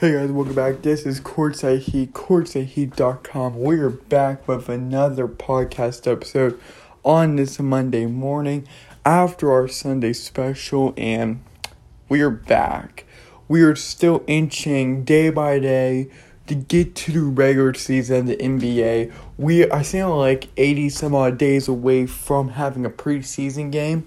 [0.00, 0.82] Hey guys, welcome back.
[0.82, 3.58] This is Courtside Heat, courtsideheat.com.
[3.58, 6.56] We're back with another podcast episode
[7.04, 8.68] on this Monday morning
[9.04, 11.42] after our Sunday special, and
[12.08, 13.06] we're back.
[13.48, 16.12] We are still inching day by day
[16.46, 19.12] to get to the regular season of the NBA.
[19.36, 24.06] We are still like 80 some odd days away from having a preseason game.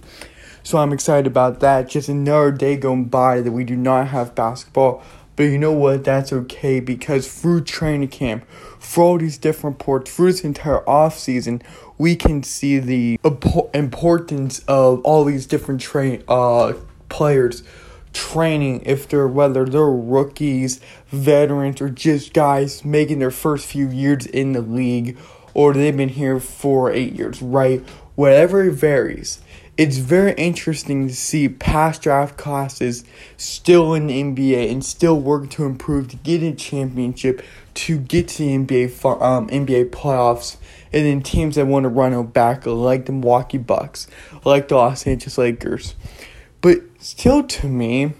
[0.64, 1.90] So I'm excited about that.
[1.90, 5.04] Just another day going by that we do not have basketball.
[5.42, 6.04] But you know what?
[6.04, 8.46] That's okay because through training camp,
[8.80, 11.64] through all these different ports, through this entire off season,
[11.98, 13.20] we can see the
[13.74, 16.74] importance of all these different train uh
[17.10, 17.64] players
[18.14, 24.28] training if they're whether they're rookies, veterans, or just guys making their first few years
[24.28, 25.18] in the league,
[25.56, 27.80] or they've been here for eight years, right?
[28.14, 29.42] Whatever it varies
[29.78, 33.04] it's very interesting to see past draft classes
[33.38, 37.42] still in the NBA and still work to improve to get a championship,
[37.74, 40.58] to get to the NBA um, NBA playoffs,
[40.92, 44.08] and then teams that want to run it back like the Milwaukee Bucks,
[44.44, 45.96] like the Los Angeles Lakers.
[46.60, 48.14] But still, to me,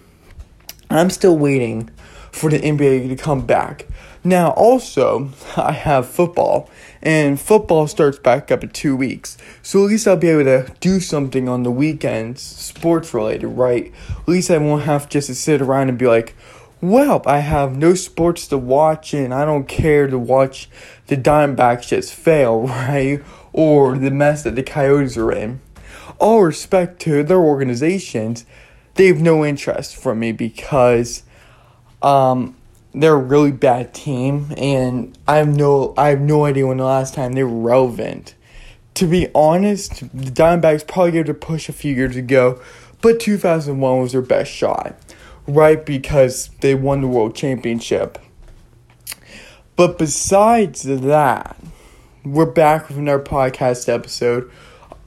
[0.90, 1.90] I'm still waiting
[2.32, 3.88] for the NBA to come back.
[4.24, 6.70] Now, also, I have football,
[7.02, 9.38] and football starts back up in two weeks.
[9.62, 13.92] So at least I'll be able to do something on the weekends, sports related, right?
[14.20, 16.36] At least I won't have just to sit around and be like,
[16.82, 20.68] well, I have no sports to watch, and I don't care to watch
[21.08, 23.24] the Diamondbacks just fail, right?
[23.54, 25.62] Or the mess that the Coyotes are in.
[26.20, 28.46] All respect to their organizations,
[28.96, 31.24] they have no interest from me because
[32.02, 32.56] um,
[32.94, 36.86] they're a really bad team, and I have no I have no idea when the
[36.86, 38.36] last time they were relevant.
[38.96, 42.62] To be honest, the Diamondbacks probably gave it a push a few years ago,
[43.02, 44.96] but 2001 was their best shot,
[45.48, 45.86] right?
[45.86, 48.18] Because they won the World Championship.
[49.78, 51.58] But besides that,
[52.26, 54.52] we're back with another podcast episode.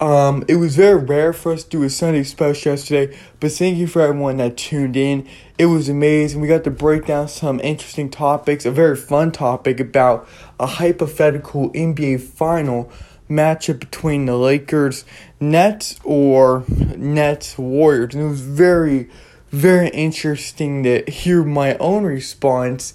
[0.04, 3.78] Um, it was very rare for us to do a Sunday special yesterday, but thank
[3.78, 5.26] you for everyone that tuned in.
[5.56, 6.42] It was amazing.
[6.42, 10.28] We got to break down some interesting topics, a very fun topic about
[10.60, 12.92] a hypothetical NBA final
[13.30, 15.06] matchup between the Lakers
[15.40, 18.14] Nets or Nets Warriors.
[18.14, 19.08] And it was very,
[19.52, 22.92] very interesting to hear my own response.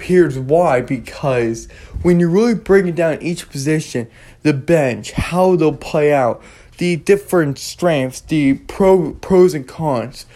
[0.00, 1.66] Here's why because
[2.02, 4.08] when you're really breaking down each position,
[4.42, 6.42] the bench, how they'll play out,
[6.82, 10.26] the different strengths, the pro, pros and cons,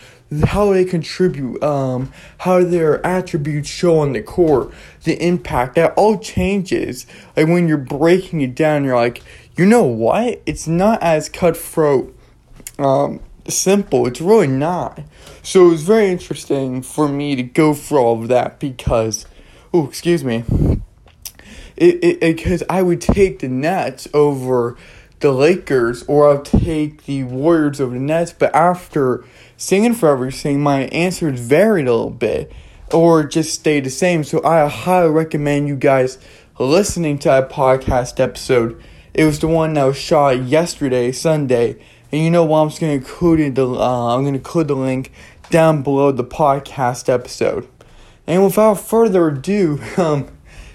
[0.44, 6.16] how they contribute, um, how their attributes show on the court, the impact, that all
[6.20, 7.04] changes.
[7.36, 9.24] Like when you're breaking it down, you're like,
[9.56, 10.40] you know what?
[10.46, 12.16] It's not as cutthroat,
[12.78, 13.18] um,
[13.48, 14.06] simple.
[14.06, 15.00] It's really not.
[15.42, 19.26] So it was very interesting for me to go through all of that because,
[19.74, 20.44] oh, excuse me.
[21.76, 24.76] It because I would take the Nets over
[25.20, 29.24] the Lakers or I'll take the Warriors over the Nets, but after
[29.56, 32.52] singing for everything, my answers varied a little bit
[32.92, 34.24] or just stayed the same.
[34.24, 36.18] So I highly recommend you guys
[36.58, 38.80] listening to that podcast episode.
[39.14, 41.76] It was the one that was shot yesterday, Sunday.
[42.12, 42.60] And you know what?
[42.60, 45.12] I'm just gonna include the uh, I'm gonna include the link
[45.50, 47.68] down below the podcast episode.
[48.26, 50.28] And without further ado, um,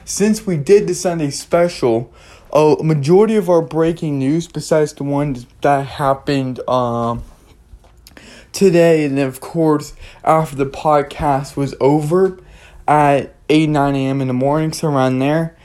[0.05, 2.13] since we did the Sunday special,
[2.53, 7.23] a majority of our breaking news, besides the one that happened um,
[8.51, 12.39] today, and of course after the podcast was over
[12.87, 14.21] at 8 9 a.m.
[14.21, 15.55] in the morning, so around there.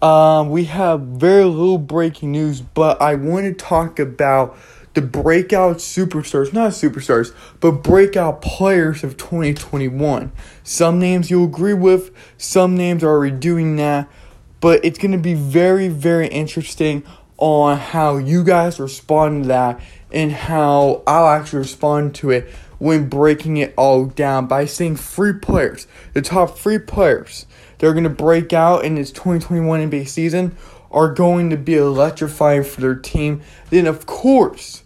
[0.00, 4.56] Um, we have very little breaking news, but I want to talk about
[4.94, 10.32] the breakout superstars, not superstars, but breakout players of 2021.
[10.64, 14.08] Some names you'll agree with, some names are already doing that,
[14.62, 17.02] but it's going to be very, very interesting
[17.36, 19.80] on how you guys respond to that
[20.12, 25.32] and how I'll actually respond to it when breaking it all down by seeing three
[25.32, 27.44] players, the top three players
[27.78, 30.56] that are going to break out in this 2021 NBA season
[30.92, 33.42] are going to be electrifying for their team.
[33.70, 34.84] Then, of course,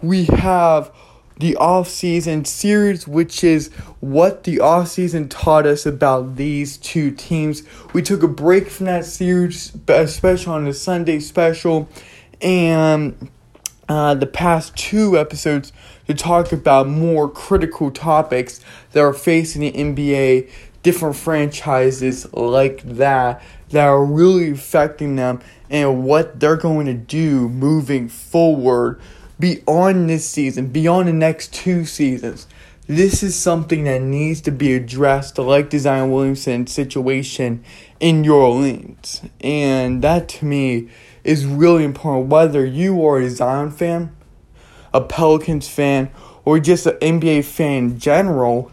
[0.00, 0.90] we have
[1.38, 3.68] the off-season series which is
[4.00, 7.62] what the off-season taught us about these two teams.
[7.92, 11.88] We took a break from that series especially on the sunday special
[12.40, 13.30] and
[13.88, 15.72] uh, the past two episodes
[16.06, 18.60] to talk about more critical topics
[18.92, 20.50] that are facing the nba
[20.82, 25.40] different franchises like that that are really affecting them
[25.70, 29.00] and what they're going to do moving forward
[29.38, 32.46] beyond this season, beyond the next two seasons.
[32.86, 37.62] this is something that needs to be addressed, like the Zion Williamson situation
[38.00, 39.20] in New Orleans.
[39.42, 40.88] And that to me
[41.22, 42.28] is really important.
[42.28, 44.16] Whether you are a Zion fan,
[44.94, 46.10] a Pelicans fan,
[46.46, 48.72] or just an NBA fan in general,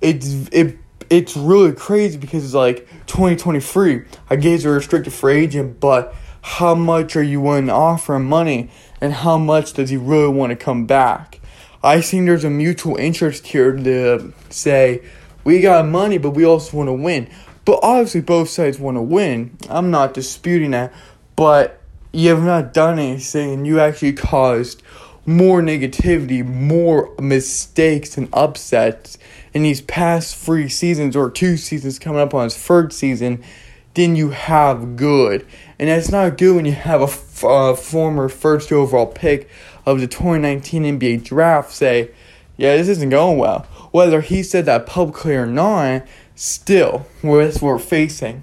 [0.00, 0.78] it's it
[1.10, 4.04] it's really crazy because it's like 2023.
[4.30, 8.18] I guess you're a restricted free agent, but how much are you willing to offer
[8.20, 8.70] money,
[9.00, 11.40] and how much does he really want to come back?
[11.82, 15.02] I think there's a mutual interest here to say
[15.44, 17.28] we got money, but we also want to win.
[17.64, 19.56] But obviously, both sides want to win.
[19.68, 20.92] I'm not disputing that,
[21.36, 21.80] but
[22.12, 24.82] you have not done anything, and you actually caused
[25.26, 29.18] more negativity, more mistakes and upsets
[29.52, 33.42] in these past three seasons or two seasons coming up on his third season
[33.96, 35.44] than you have good.
[35.78, 39.48] And that's not good when you have a former first overall pick
[39.84, 42.10] of the 2019 NBA draft say,
[42.56, 43.62] yeah, this isn't going well.
[43.90, 48.42] Whether he said that publicly or not, still, what we're facing.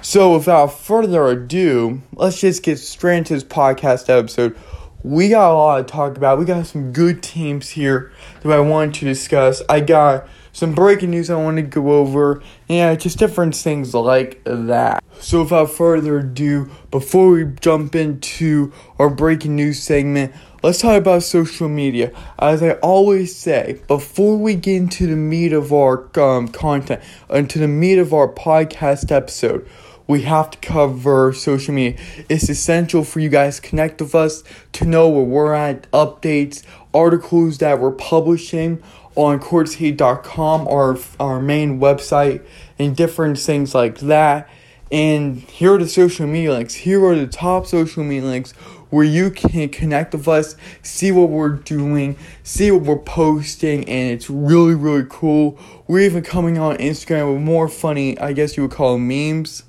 [0.00, 4.56] So, without further ado, let's just get straight into this podcast episode
[5.04, 6.38] we got a lot to talk about.
[6.38, 9.62] We got some good teams here that I wanted to discuss.
[9.68, 14.42] I got some breaking news I want to go over, yeah, just different things like
[14.44, 15.02] that.
[15.18, 20.32] So, without further ado, before we jump into our breaking news segment,
[20.62, 22.12] let's talk about social media.
[22.38, 27.58] As I always say, before we get into the meat of our um, content, into
[27.58, 29.66] the meat of our podcast episode,
[30.06, 31.98] we have to cover social media.
[32.28, 36.62] It's essential for you guys to connect with us, to know where we're at, updates,
[36.92, 38.82] articles that we're publishing
[39.14, 42.44] on courtsheat.com, our, our main website,
[42.78, 44.48] and different things like that.
[44.90, 46.74] And here are the social media links.
[46.74, 48.52] Here are the top social media links
[48.92, 54.12] where you can connect with us, see what we're doing, see what we're posting, and
[54.12, 55.58] it's really, really cool.
[55.86, 59.62] We're even coming on Instagram with more funny, I guess you would call memes,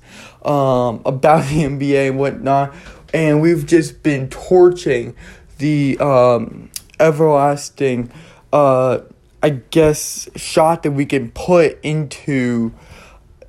[0.44, 2.74] um, about the NBA and whatnot.
[3.14, 5.16] And we've just been torching
[5.56, 6.70] the um,
[7.00, 8.12] everlasting,
[8.52, 8.98] uh,
[9.44, 12.72] I guess, shot that we can put into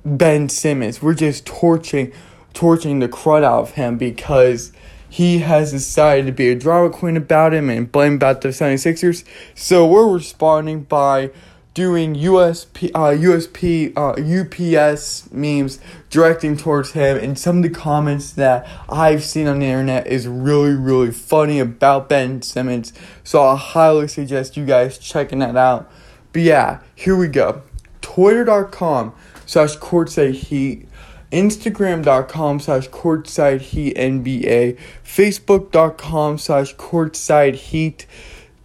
[0.04, 1.00] Ben Simmons.
[1.00, 2.12] We're just torching,
[2.52, 4.72] torching the crud out of him because
[5.08, 9.24] he has decided to be a drama queen about him and blame about the 76ers.
[9.54, 11.30] So we're responding by
[11.76, 15.78] doing USP, uh, USP, uh, UPS memes
[16.08, 17.18] directing towards him.
[17.18, 21.60] And some of the comments that I've seen on the internet is really, really funny
[21.60, 22.94] about Ben Simmons.
[23.24, 25.92] So I highly suggest you guys checking that out.
[26.32, 27.60] But yeah, here we go.
[28.00, 29.14] Twitter.com
[29.44, 30.88] slash courtside heat
[31.32, 38.06] instagram.com slash courtside heat nba facebook.com slash courtside heat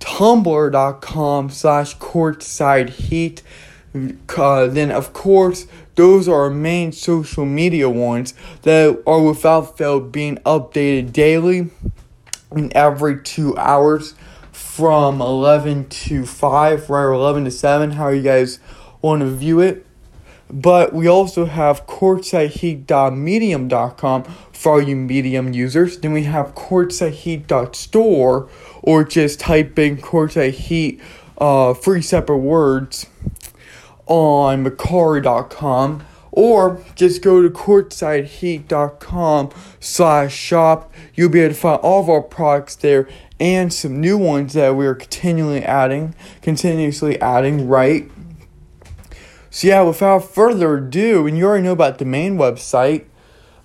[0.01, 3.42] tumblr.com slash courtside heat.
[4.38, 10.00] Uh, then of course those are our main social media ones that are without fail
[10.00, 11.69] being updated daily
[12.51, 14.15] and every two hours
[14.51, 18.59] from 11 to 5 or 11 to 7 how you guys
[19.01, 19.86] want to view it.
[20.50, 24.24] But we also have courtsideheat.medium.com
[24.66, 26.00] you medium users.
[26.00, 28.50] Then we have courtsideheat.store
[28.81, 31.02] or just type in courtside heat,
[31.38, 33.08] uh, three separate words
[34.06, 39.50] on Mercari.com or just go to courtsideheat.com
[39.80, 40.94] slash shop.
[41.13, 44.75] You'll be able to find all of our products there and some new ones that
[44.75, 48.10] we're continually adding, continuously adding, right?
[49.50, 53.06] So yeah, without further ado, and you already know about the main website,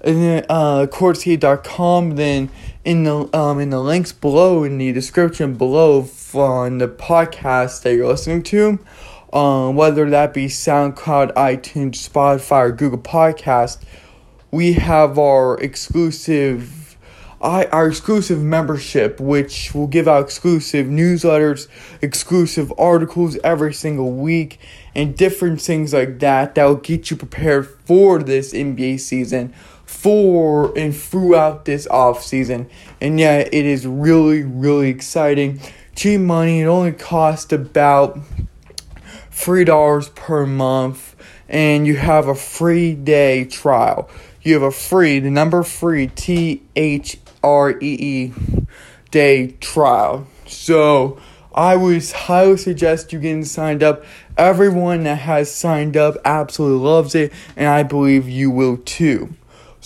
[0.06, 2.50] uh, courtsheat.com, then
[2.84, 7.94] in the um in the links below in the description below on the podcast that
[7.94, 8.78] you're listening to,
[9.32, 13.82] um, whether that be SoundCloud, iTunes, Spotify, or Google Podcast,
[14.50, 16.86] we have our exclusive
[17.40, 21.68] I, our exclusive membership, which will give out exclusive newsletters,
[22.00, 24.58] exclusive articles every single week,
[24.94, 29.52] and different things like that that will get you prepared for this NBA season,
[29.86, 32.68] for and throughout this off season.
[33.00, 35.60] And yeah, it is really, really exciting.
[35.94, 38.18] Cheap money, it only costs about
[39.30, 41.16] $3 per month,
[41.48, 44.10] and you have a free day trial.
[44.42, 48.32] You have a free, the number free, T H R E E
[49.10, 50.26] day trial.
[50.46, 51.18] So
[51.54, 54.04] I would highly suggest you getting signed up.
[54.36, 59.34] Everyone that has signed up absolutely loves it, and I believe you will too.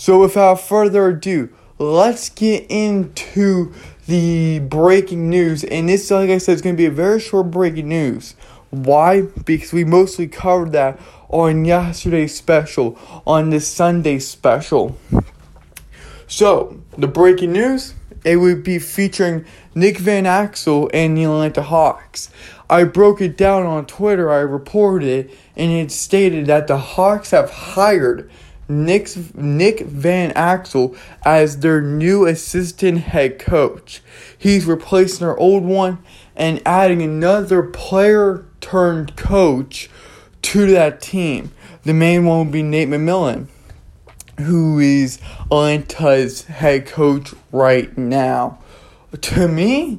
[0.01, 3.75] So without further ado, let's get into
[4.07, 7.51] the breaking news, and this, like I said, is going to be a very short
[7.51, 8.35] breaking news.
[8.71, 9.21] Why?
[9.45, 14.97] Because we mostly covered that on yesterday's special, on the Sunday special.
[16.27, 17.93] So, the breaking news,
[18.25, 22.31] it would be featuring Nick Van Exel and the Atlanta Hawks.
[22.71, 27.33] I broke it down on Twitter, I reported it, and it stated that the Hawks
[27.33, 28.31] have hired
[28.71, 34.01] Nick, Nick Van Exel as their new assistant head coach.
[34.39, 35.99] He's replacing their old one
[36.37, 39.91] and adding another player turned coach
[40.43, 41.53] to that team.
[41.83, 43.49] The main one will be Nate McMillan,
[44.39, 45.19] who is
[45.51, 48.59] Atlanta's head coach right now.
[49.21, 49.99] To me,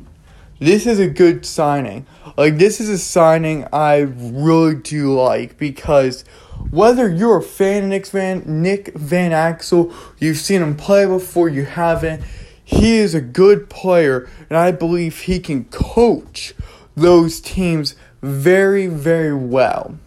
[0.59, 2.05] this is a good signing.
[2.37, 6.23] Like, this is a signing I really do like because
[6.69, 11.49] whether you're a fan of Nick Van, Nick Van Exel, you've seen him play before,
[11.49, 12.23] you haven't,
[12.63, 16.53] he is a good player, and I believe he can coach
[16.95, 19.97] those teams very, very well.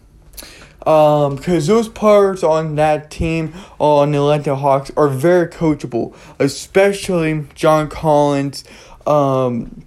[0.85, 7.47] Um, because those players on that team on the Atlanta Hawks are very coachable, especially
[7.55, 8.63] John Collins,
[9.07, 9.83] um,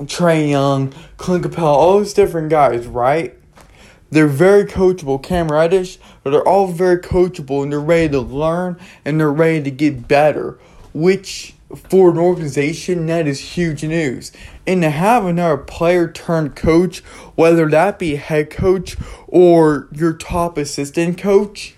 [0.00, 3.35] Trae Young, Clint Capela, all those different guys, right?
[4.10, 5.22] They're very coachable.
[5.22, 9.62] Cam Reddish, but they're all very coachable and they're ready to learn and they're ready
[9.64, 10.58] to get better,
[10.92, 14.32] which for an organization that is huge news.
[14.66, 17.00] And to have another player turned coach,
[17.34, 18.96] whether that be head coach
[19.26, 21.74] or your top assistant coach,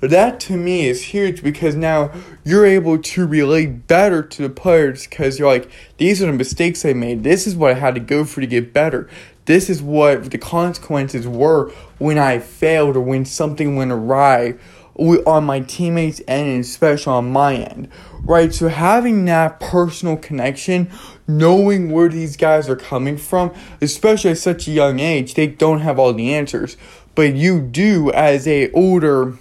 [0.00, 2.10] that to me is huge because now
[2.42, 6.84] you're able to relate better to the players because you're like, these are the mistakes
[6.84, 7.22] I made.
[7.22, 9.08] This is what I had to go through to get better.
[9.50, 14.54] This is what the consequences were when I failed or when something went awry
[14.94, 17.88] on my teammates' end and especially on my end.
[18.22, 18.54] Right?
[18.54, 20.88] So having that personal connection,
[21.26, 25.80] knowing where these guys are coming from, especially at such a young age, they don't
[25.80, 26.76] have all the answers.
[27.16, 29.36] But you do as a older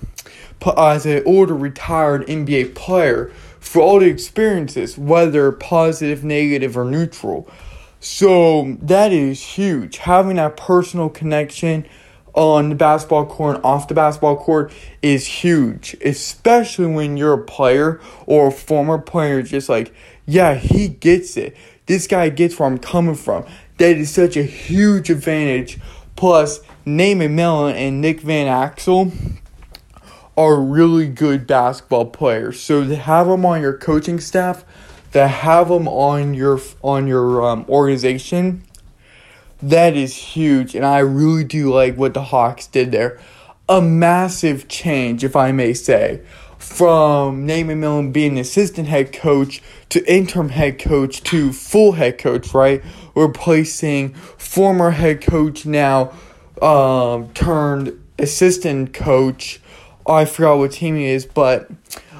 [0.75, 7.47] as an older retired NBA player for all the experiences, whether positive, negative, or neutral.
[7.99, 9.97] So that is huge.
[9.97, 11.85] Having that personal connection
[12.33, 17.43] on the basketball court and off the basketball court is huge, especially when you're a
[17.43, 19.41] player or a former player.
[19.41, 19.93] Just like,
[20.25, 21.57] yeah, he gets it.
[21.87, 23.45] This guy gets where I'm coming from.
[23.77, 25.79] That is such a huge advantage.
[26.15, 29.39] Plus, Nate McMillan and Nick Van Exel
[30.37, 32.61] are really good basketball players.
[32.61, 34.63] So to have them on your coaching staff,
[35.13, 38.63] to have them on your on your um, organization,
[39.61, 40.75] that is huge.
[40.75, 43.19] And I really do like what the Hawks did there.
[43.67, 46.21] A massive change, if I may say,
[46.57, 52.53] from Nate McMillan being assistant head coach to interim head coach to full head coach,
[52.53, 52.83] right?
[53.15, 56.13] Replacing former head coach now
[56.61, 59.61] um, turned assistant coach
[60.09, 61.69] I forgot what team he is, but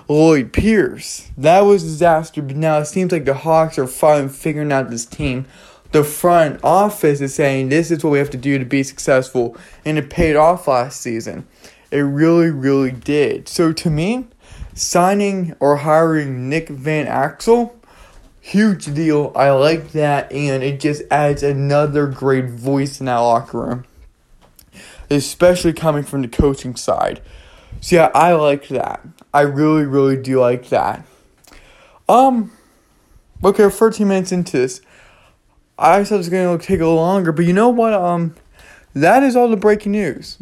[0.09, 1.29] Lloyd Pierce.
[1.37, 4.89] That was a disaster, but now it seems like the Hawks are finally figuring out
[4.89, 5.45] this team.
[5.91, 9.55] The front office is saying this is what we have to do to be successful,
[9.85, 11.47] and it paid off last season.
[11.91, 13.47] It really, really did.
[13.47, 14.25] So to me,
[14.73, 17.71] signing or hiring Nick Van Exel,
[18.41, 19.31] huge deal.
[19.35, 23.85] I like that, and it just adds another great voice in that locker room,
[25.11, 27.21] especially coming from the coaching side.
[27.81, 29.01] So yeah, I like that.
[29.33, 31.05] I really, really do like that.
[32.07, 32.51] Um,
[33.43, 34.81] okay, 13 minutes into this.
[35.77, 37.93] I thought it was gonna take a little longer, but you know what?
[37.93, 38.35] Um,
[38.93, 40.37] that is all the breaking news.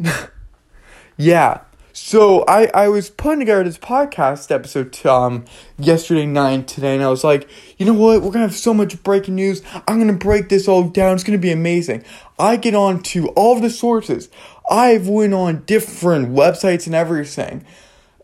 [1.16, 1.60] yeah.
[1.92, 5.44] So I, I was putting together this podcast episode um
[5.78, 8.22] yesterday night today, and I was like, you know what?
[8.22, 9.62] We're gonna have so much breaking news.
[9.86, 11.14] I'm gonna break this all down.
[11.14, 12.04] It's gonna be amazing.
[12.38, 14.28] I get on to all of the sources.
[14.70, 17.64] I've went on different websites and everything,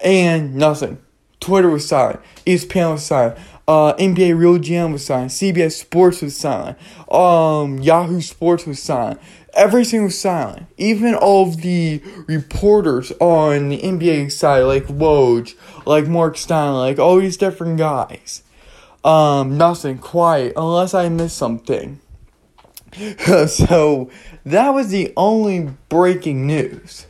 [0.01, 0.99] and nothing.
[1.41, 2.21] Twitter was silent.
[2.47, 3.39] ESPN was silent.
[3.67, 5.31] Uh, NBA Real GM was silent.
[5.31, 6.79] CBS Sports was silent.
[7.11, 9.21] Um, Yahoo Sports was silent.
[9.55, 10.67] Everything was silent.
[10.77, 15.55] Even all of the reporters on the NBA side, like Woj,
[15.87, 18.43] like Mark Stein, like all these different guys.
[19.05, 22.01] Um, nothing, quiet, unless I missed something.
[23.47, 24.11] so
[24.45, 27.07] that was the only breaking news.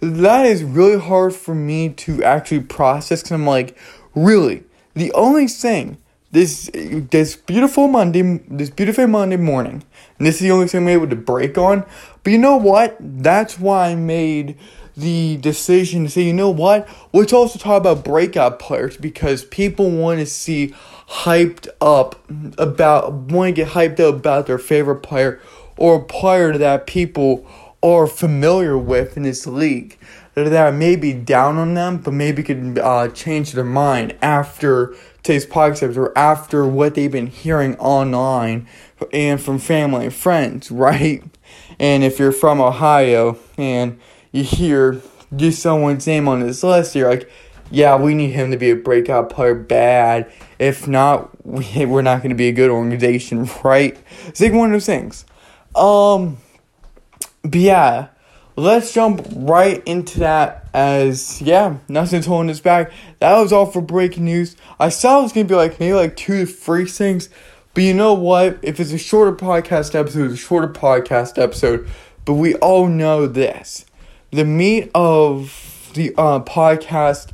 [0.00, 3.76] That is really hard for me to actually process because I'm like,
[4.14, 5.98] really, the only thing
[6.30, 9.82] this this beautiful Monday this beautiful Monday morning,
[10.18, 11.86] this is the only thing I'm able to break on.
[12.22, 12.96] But you know what?
[13.00, 14.58] That's why I made
[14.96, 16.88] the decision to say, you know what?
[17.12, 20.74] Let's also talk about breakout players because people want to see
[21.08, 22.16] hyped up
[22.58, 25.40] about, want to get hyped up about their favorite player
[25.76, 27.46] or a player that people
[27.82, 29.98] are familiar with in this league
[30.44, 35.46] that may be down on them, but maybe could uh, change their mind after today's
[35.46, 38.68] podcast or after what they've been hearing online
[39.12, 41.22] and from family and friends, right?
[41.78, 43.98] And if you're from Ohio and
[44.32, 45.00] you hear
[45.34, 47.30] just someone's name on this list, you're like,
[47.70, 50.30] yeah, we need him to be a breakout player bad.
[50.58, 53.96] If not, we, we're not going to be a good organization, right?
[54.26, 55.24] It's like one of those things.
[55.74, 56.38] Um,
[57.42, 58.08] but yeah,
[58.56, 62.92] let's jump right into that as yeah, nothing's holding us back.
[63.20, 64.56] That was all for breaking news.
[64.80, 67.28] I saw it was gonna be like maybe like two to three things,
[67.74, 68.58] but you know what?
[68.62, 71.88] If it's a shorter podcast episode, it's a shorter podcast episode.
[72.24, 73.86] But we all know this:
[74.32, 77.30] the meat of the uh, podcast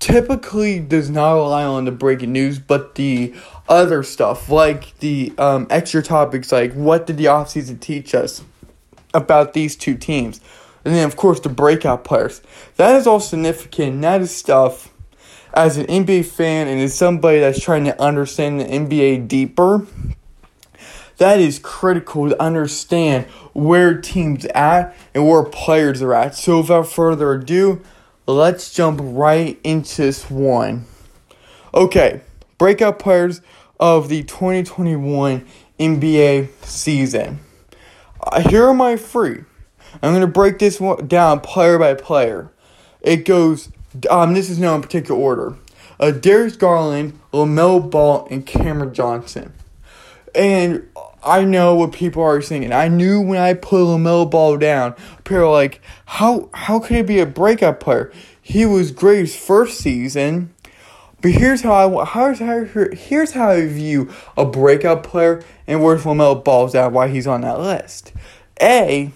[0.00, 3.34] typically does not rely on the breaking news, but the
[3.68, 8.42] other stuff like the um, extra topics, like what did the offseason teach us
[9.14, 10.40] about these two teams
[10.84, 12.40] and then, of course, the breakout players.
[12.76, 14.00] That is all significant.
[14.02, 14.92] That is stuff
[15.52, 19.86] as an NBA fan and as somebody that's trying to understand the NBA deeper.
[21.18, 26.34] That is critical to understand where teams at and where players are at.
[26.34, 27.82] So, without further ado,
[28.34, 30.86] let's jump right into this one.
[31.72, 32.20] Okay,
[32.58, 33.40] breakout players
[33.78, 35.46] of the 2021
[35.78, 37.40] NBA season.
[38.22, 39.44] Uh, here are my three.
[40.02, 42.50] I'm to break this one down player by player.
[43.00, 43.70] It goes,
[44.08, 45.56] um, this is now in particular order.
[45.98, 49.52] Uh, Darius Garland, LaMelo Ball, and Cameron Johnson.
[50.34, 50.88] And
[51.22, 52.72] I know what people are saying.
[52.72, 57.02] I knew when I put LaMelo Ball down, people are like, how, how could he
[57.02, 58.10] be a breakout player?
[58.40, 60.54] He was great his first season.
[61.22, 65.96] But here's how I here's how here's how I view a breakout player and where
[65.96, 68.12] LaMelo Ball's at, why he's on that list.
[68.62, 69.12] A,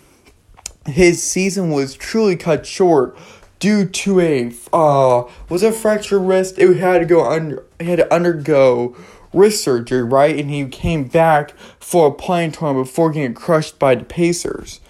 [0.86, 3.16] his season was truly cut short
[3.58, 6.58] due to a uh was a fractured wrist.
[6.58, 8.94] It had to go under he had to undergo
[9.34, 10.38] wrist surgery, right?
[10.38, 14.80] And he came back for a playing time before getting crushed by the Pacers.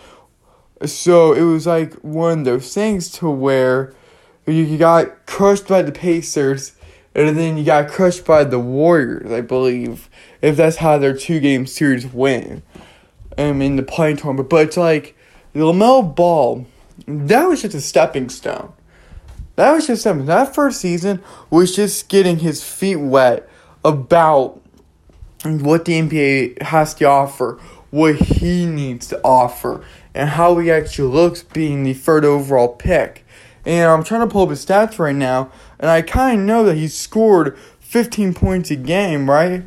[0.85, 3.95] So it was like one of those things to where
[4.47, 6.73] you got crushed by the Pacers
[7.15, 10.11] and then you got crushed by the Warriors, I believe,
[10.43, 12.65] if that's how their two game series went.
[13.37, 15.17] Um, in the play-in tournament, but it's like
[15.57, 16.67] LaMelo Ball,
[17.09, 18.73] that was just a stepping stone.
[19.57, 20.27] That was just something.
[20.27, 23.49] That first season was just getting his feet wet
[23.85, 24.61] about
[25.45, 31.13] what the NBA has to offer, what he needs to offer, and how he actually
[31.13, 33.27] looks being the third overall pick.
[33.67, 36.65] And I'm trying to pull up his stats right now, and I kind of know
[36.65, 39.63] that he scored 15 points a game, right?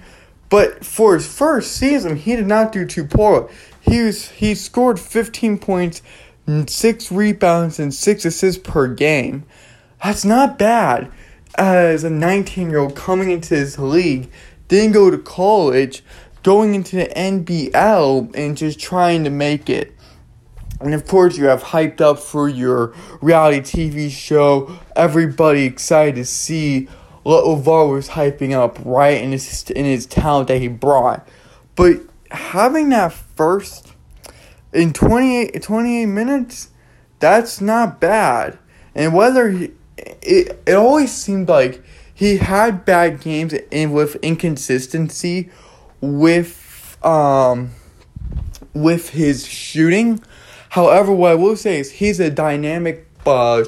[0.50, 3.52] But for his first season, he did not do too poorly.
[3.82, 6.02] He was he scored 15 points,
[6.68, 9.46] six rebounds, and six assists per game.
[10.04, 11.12] That's not bad.
[11.58, 14.30] As a 19 year old coming into this league,
[14.68, 16.04] didn't go to college,
[16.44, 19.94] going into the NBL and just trying to make it.
[20.80, 24.78] And of course, you have hyped up for your reality TV show.
[24.96, 26.88] Everybody excited to see
[27.24, 29.22] what LaVar was hyping up, right?
[29.22, 31.28] In his in his talent that he brought.
[31.76, 33.94] But having that first
[34.72, 36.70] in 28, 28 minutes,
[37.20, 38.60] that's not bad.
[38.94, 41.82] And whether he, it, it always seemed like
[42.14, 45.50] he had bad games and with inconsistency
[46.02, 47.72] with um
[48.74, 50.22] with his shooting.
[50.70, 53.64] However, what I will say is he's a dynamic uh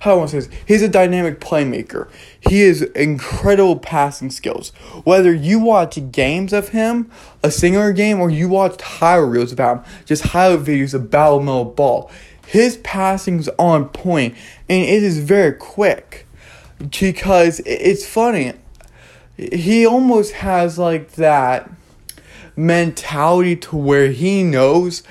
[0.00, 2.08] how I want to say this, he's a dynamic playmaker.
[2.40, 4.70] He has incredible passing skills.
[5.04, 7.10] Whether you watch games of him,
[7.42, 11.76] a singular game, or you watch highlight reels about him, just highlight videos of LaMelo
[11.76, 12.10] Ball,
[12.50, 14.34] his passing's on point
[14.68, 16.26] and it is very quick.
[16.78, 18.54] Because it's funny,
[19.36, 21.70] he almost has like that
[22.56, 25.04] mentality to where he knows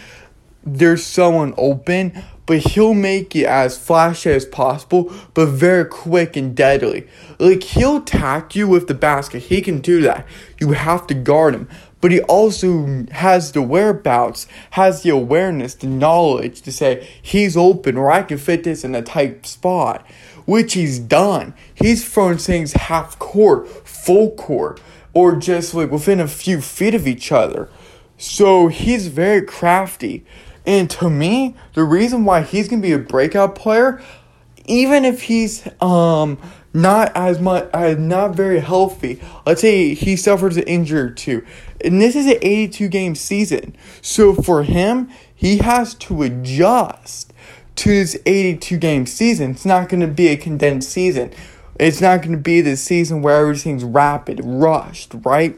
[0.65, 6.55] there's someone open, but he'll make it as flashy as possible, but very quick and
[6.55, 7.07] deadly.
[7.39, 9.43] Like he'll attack you with the basket.
[9.43, 10.27] He can do that.
[10.59, 11.69] You have to guard him.
[12.01, 17.97] But he also has the whereabouts, has the awareness, the knowledge to say he's open
[17.97, 20.05] or I can fit this in a tight spot,
[20.45, 21.53] which he's done.
[21.75, 24.81] He's thrown things half court, full court,
[25.13, 27.69] or just like within a few feet of each other.
[28.17, 30.25] So he's very crafty.
[30.65, 34.01] And to me, the reason why he's gonna be a breakout player,
[34.65, 36.37] even if he's um
[36.73, 39.19] not as much uh, not very healthy.
[39.45, 41.45] Let's say he suffers an injury or two.
[41.83, 43.75] And this is an 82 game season.
[44.01, 47.33] So for him, he has to adjust
[47.77, 49.51] to this 82 game season.
[49.51, 51.31] It's not going to be a condensed season.
[51.79, 55.57] It's not going to be the season where everything's rapid, rushed, right?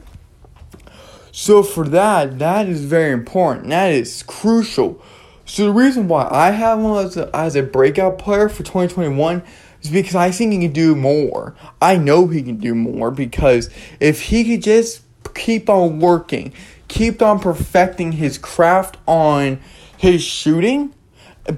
[1.31, 3.69] So for that, that is very important.
[3.69, 5.01] That is crucial.
[5.45, 9.41] So the reason why I have him as a, as a breakout player for 2021
[9.81, 11.55] is because I think he can do more.
[11.81, 15.01] I know he can do more because if he could just
[15.33, 16.53] keep on working,
[16.87, 19.59] keep on perfecting his craft on
[19.97, 20.93] his shooting,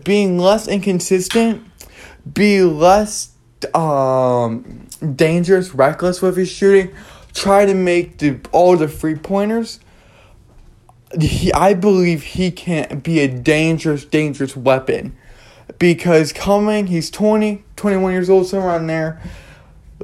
[0.03, 1.65] being less inconsistent,
[2.31, 3.31] be less
[3.73, 6.93] um, dangerous, reckless with his shooting,
[7.33, 9.79] try to make the, all the free pointers.
[11.19, 15.15] He, I believe he can be a dangerous, dangerous weapon.
[15.79, 19.21] Because coming, he's 20, 21 years old, somewhere around there.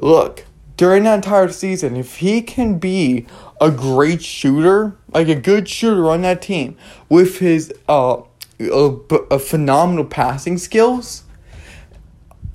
[0.01, 0.45] Look,
[0.79, 3.25] during that entire season, if he can be
[3.59, 6.77] a great shooter, like a good shooter on that team,
[7.09, 8.21] with his uh,
[8.61, 11.23] a, phenomenal passing skills.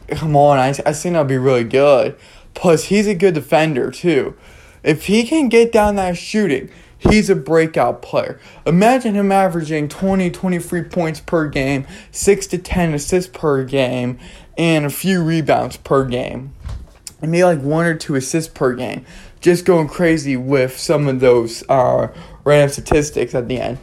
[0.09, 2.17] Come on, I, I think that'll be really good.
[2.55, 4.35] Plus, he's a good defender too.
[4.83, 8.41] If he can get down that shooting, he's a breakout player.
[8.65, 14.19] Imagine him averaging 20, 23 points per game, 6 to 10 assists per game,
[14.57, 16.55] and a few rebounds per game.
[17.23, 19.05] And maybe like one or two assists per game.
[19.41, 22.09] Just going crazy with some of those uh,
[22.45, 23.79] random statistics at the end.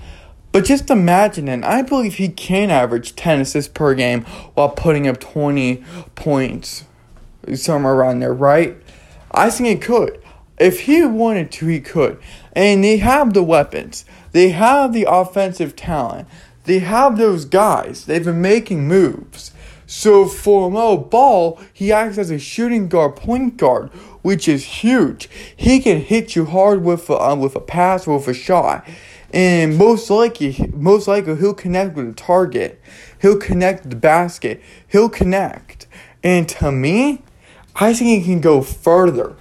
[0.51, 1.63] But just imagine it.
[1.63, 5.83] I believe he can average 10 assists per game while putting up 20
[6.15, 6.83] points,
[7.53, 8.75] somewhere around there, right?
[9.31, 10.21] I think he could.
[10.59, 12.19] If he wanted to, he could.
[12.53, 16.27] And they have the weapons, they have the offensive talent,
[16.65, 18.05] they have those guys.
[18.05, 19.51] They've been making moves.
[19.91, 23.89] So for Mo Ball, he acts as a shooting guard, point guard,
[24.21, 25.29] which is huge.
[25.55, 28.87] He can hit you hard with a, uh, with a pass or with a shot
[29.33, 32.81] and most likely, most likely he'll connect with the target.
[33.21, 34.61] He'll connect the basket.
[34.87, 35.87] He'll connect.
[36.23, 37.23] And to me,
[37.75, 39.35] I think he can go further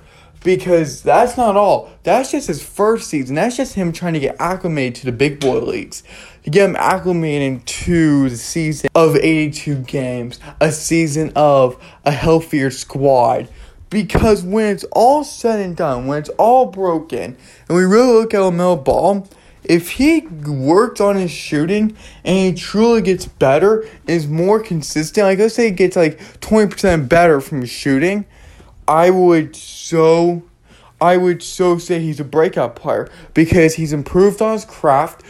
[0.45, 1.91] because that's not all.
[2.05, 3.35] That's just his first season.
[3.35, 6.03] That's just him trying to get acclimated to the big boy leagues.
[6.45, 12.71] To get him acclimated to the season of 82 games, a season of a healthier
[12.71, 13.49] squad.
[13.91, 17.37] Because when it's all said and done, when it's all broken,
[17.69, 19.29] and we really look at LaMelo Ball,
[19.65, 25.39] if he works on his shooting and he truly gets better, is more consistent, like
[25.39, 28.25] let's say he gets like 20% better from shooting,
[28.89, 30.43] I would so
[31.01, 35.23] I would so say he's a breakout player because he's improved on his craft,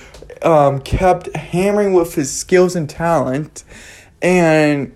[0.43, 3.65] um, kept hammering with his skills and talent,
[4.23, 4.95] and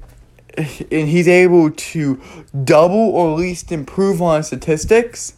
[0.57, 2.21] and he's able to
[2.65, 5.35] double or at least improve on statistics.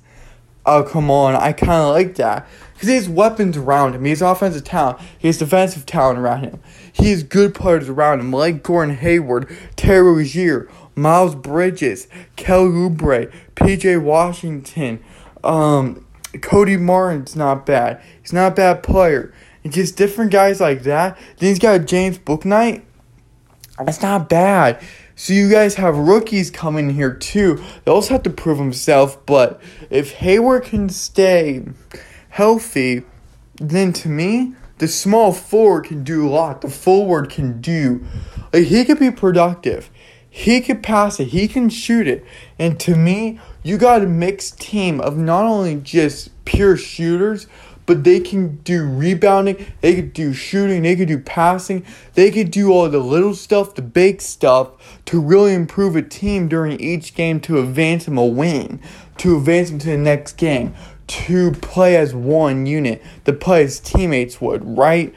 [0.65, 4.05] Oh come on, I kind of like that because he has weapons around him.
[4.05, 4.99] He has offensive talent.
[5.19, 6.61] He has defensive talent around him.
[6.93, 13.33] He has good players around him, like Gordon Hayward, Terry Rozier, Miles Bridges, Kelly Oubre,
[13.55, 15.03] PJ Washington,
[15.43, 16.05] um,
[16.43, 18.01] Cody Martin's not bad.
[18.21, 19.33] He's not a bad player.
[19.71, 21.17] Just different guys like that.
[21.39, 22.83] Then he's got James Bouknight.
[23.79, 24.83] That's not bad.
[25.15, 27.63] So you guys have rookies coming here too.
[27.85, 29.25] They also have to prove himself.
[29.27, 31.65] But if Hayward can stay
[32.29, 33.03] healthy,
[33.57, 36.61] then to me, the small forward can do a lot.
[36.61, 38.05] The forward can do,
[38.53, 39.91] like, he could be productive.
[40.29, 41.29] He could pass it.
[41.29, 42.23] He can shoot it.
[42.59, 47.47] And to me, you got a mixed team of not only just pure shooters,
[47.87, 52.51] but they can do rebounding, they could do shooting, they could do passing, they could
[52.51, 57.15] do all the little stuff, the big stuff to really improve a team during each
[57.15, 58.81] game to advance them a win,
[59.19, 60.75] to advance them to the next game
[61.07, 65.15] to play as one unit, to play as teammates would, right?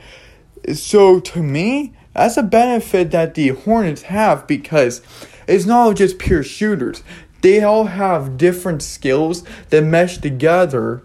[0.74, 5.02] So to me, that's a benefit that the Hornets have because
[5.48, 7.04] it's not just pure shooters.
[7.42, 11.02] They all have different skills that mesh together,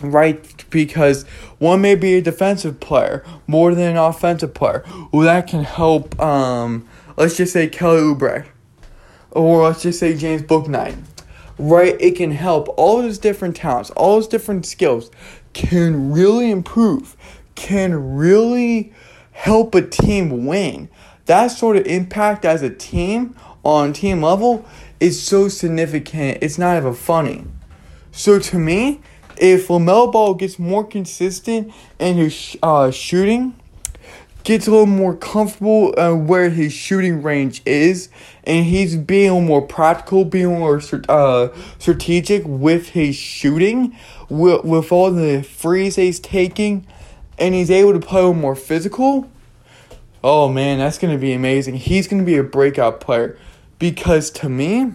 [0.00, 0.64] right?
[0.70, 1.24] Because
[1.58, 4.84] one may be a defensive player more than an offensive player.
[5.12, 8.46] Well, that can help, um, let's just say Kelly Oubre.
[9.30, 10.98] Or let's just say James Bouknight
[11.58, 11.96] right?
[12.00, 12.68] It can help.
[12.76, 15.10] All those different talents, all those different skills
[15.52, 17.16] can really improve,
[17.54, 18.92] can really
[19.32, 20.88] help a team win.
[21.26, 24.66] That sort of impact as a team on team level
[24.98, 26.38] is so significant.
[26.42, 27.44] It's not even funny.
[28.10, 29.00] So to me,
[29.42, 33.56] if LaMelo Ball gets more consistent in his uh, shooting,
[34.44, 38.08] gets a little more comfortable uh, where his shooting range is,
[38.44, 41.48] and he's being more practical, being more uh,
[41.80, 43.96] strategic with his shooting,
[44.28, 46.86] with, with all the frees he's taking,
[47.36, 49.28] and he's able to play more physical.
[50.22, 51.74] Oh man, that's gonna be amazing.
[51.74, 53.36] He's gonna be a breakout player
[53.80, 54.92] because to me,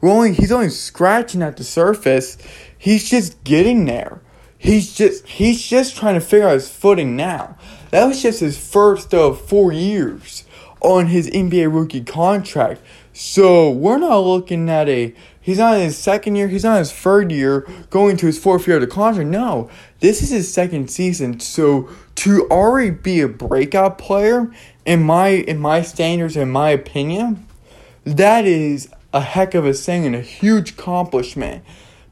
[0.00, 2.38] we're only he's only scratching at the surface.
[2.86, 4.20] He's just getting there.
[4.56, 7.58] He's just he's just trying to figure out his footing now.
[7.90, 10.44] That was just his first of four years
[10.78, 12.80] on his NBA rookie contract.
[13.12, 16.92] So we're not looking at a he's not in his second year, he's not his
[16.92, 19.30] third year, going to his fourth year of the contract.
[19.30, 19.68] No,
[19.98, 21.40] this is his second season.
[21.40, 27.48] So to already be a breakout player, in my in my standards, in my opinion,
[28.04, 31.64] that is a heck of a thing and a huge accomplishment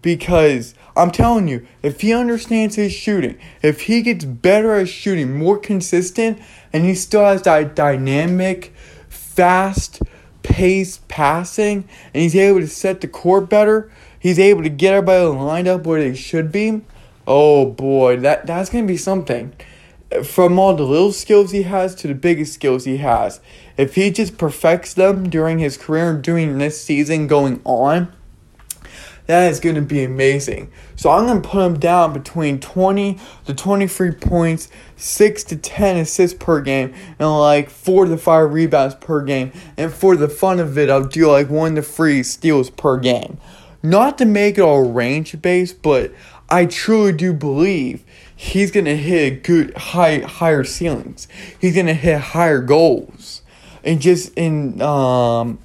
[0.05, 5.37] because I'm telling you, if he understands his shooting, if he gets better at shooting,
[5.37, 6.39] more consistent,
[6.75, 8.75] and he still has that dynamic,
[9.09, 10.03] fast
[10.43, 13.91] paced passing, and he's able to set the court better,
[14.21, 16.83] he's able to get everybody lined up where they should be.
[17.27, 19.55] Oh boy, that that's gonna be something.
[20.23, 23.41] From all the little skills he has to the biggest skills he has,
[23.79, 28.13] if he just perfects them during his career, and during this season going on,
[29.27, 30.71] that is going to be amazing.
[30.97, 35.97] So I'm going to put him down between 20 to 23 points, 6 to 10
[35.97, 39.53] assists per game, and like 4 to 5 rebounds per game.
[39.77, 43.39] And for the fun of it, I'll do like 1 to 3 steals per game.
[43.83, 46.13] Not to make it all range based, but
[46.49, 51.29] I truly do believe he's going to hit good high higher ceilings.
[51.59, 53.43] He's going to hit higher goals.
[53.83, 55.59] And just in um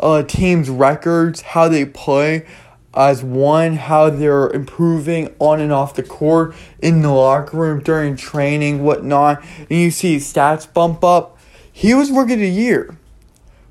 [0.00, 2.46] uh teams records, how they play,
[2.94, 8.16] as one, how they're improving on and off the court, in the locker room, during
[8.16, 11.38] training, whatnot, and you see stats bump up.
[11.70, 12.96] He was of the year,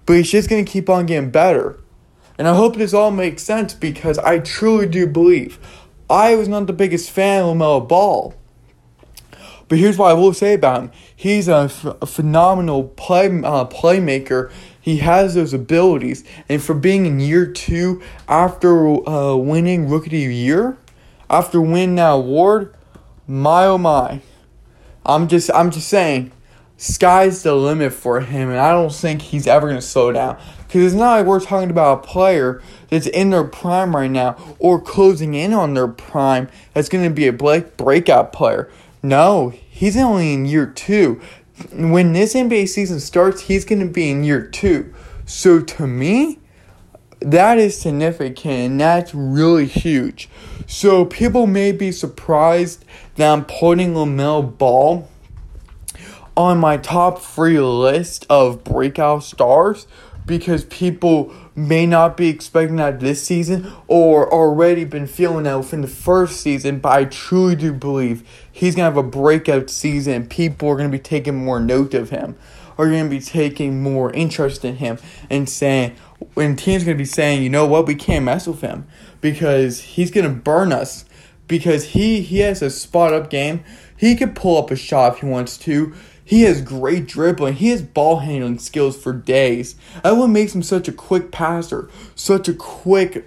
[0.05, 1.79] but he's just going to keep on getting better.
[2.37, 5.59] And I hope this all makes sense because I truly do believe
[6.09, 8.35] I was not the biggest fan of LaMelo Ball.
[9.67, 13.65] But here's what I will say about him: he's a, f- a phenomenal play uh,
[13.65, 14.51] playmaker
[14.87, 16.23] he has those abilities.
[16.47, 20.77] And for being in year two after uh, winning Rookie of the Year,
[21.29, 22.73] after winning that award,
[23.27, 24.21] my oh my.
[25.05, 26.31] I'm just I'm just saying,
[26.77, 30.37] sky's the limit for him, and I don't think he's ever gonna slow down.
[30.65, 34.37] Because it's not like we're talking about a player that's in their prime right now
[34.57, 38.71] or closing in on their prime that's to be a breakout player.
[39.03, 41.19] No, he's only in year two
[41.71, 44.93] when this NBA season starts, he's going to be in year two.
[45.25, 46.39] So to me,
[47.19, 50.29] that is significant and that's really huge.
[50.67, 55.09] So people may be surprised that I'm putting LaMelo Ball
[56.37, 59.87] on my top three list of breakout stars
[60.27, 65.81] because people may not be expecting that this season or already been feeling that within
[65.81, 70.27] the first season, but I truly do believe he's going to have a breakout season.
[70.27, 72.37] People are going to be taking more note of him,
[72.77, 74.99] are going to be taking more interest in him
[75.31, 75.95] and saying,
[76.35, 78.85] and teams going to be saying, you know what, we can't mess with him
[79.21, 81.05] because he's going to burn us
[81.47, 83.63] because he, he has a spot up game.
[83.95, 85.95] He could pull up a shot if he wants to.
[86.27, 87.53] He has great dribbling.
[87.53, 89.75] He has ball handling skills for days.
[90.03, 93.25] That what makes him such a quick passer, such a quick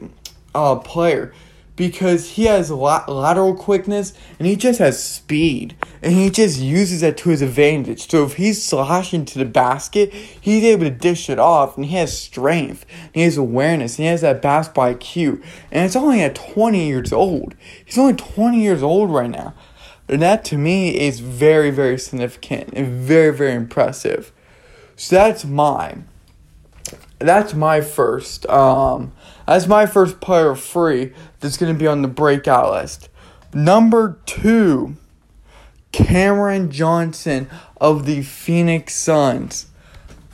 [0.55, 1.33] uh, player,
[1.77, 7.01] because he has la- lateral quickness and he just has speed, and he just uses
[7.01, 8.11] that to his advantage.
[8.11, 11.97] So if he's slashing to the basket, he's able to dish it off, and he
[11.97, 12.85] has strength,
[13.15, 15.43] he has awareness, he has that basketball IQ.
[15.73, 17.55] And it's only at 20 years old.
[17.83, 19.55] He's only 20 years old right now.
[20.11, 24.33] And that to me is very, very significant and very, very impressive.
[24.97, 26.09] So that's mine.
[27.21, 28.45] That's my first.
[28.47, 29.13] Um,
[29.47, 33.09] that's my first player free that's going to be on the breakout list.
[33.55, 34.97] Number two,
[35.93, 37.49] Cameron Johnson
[37.81, 39.67] of the Phoenix Suns.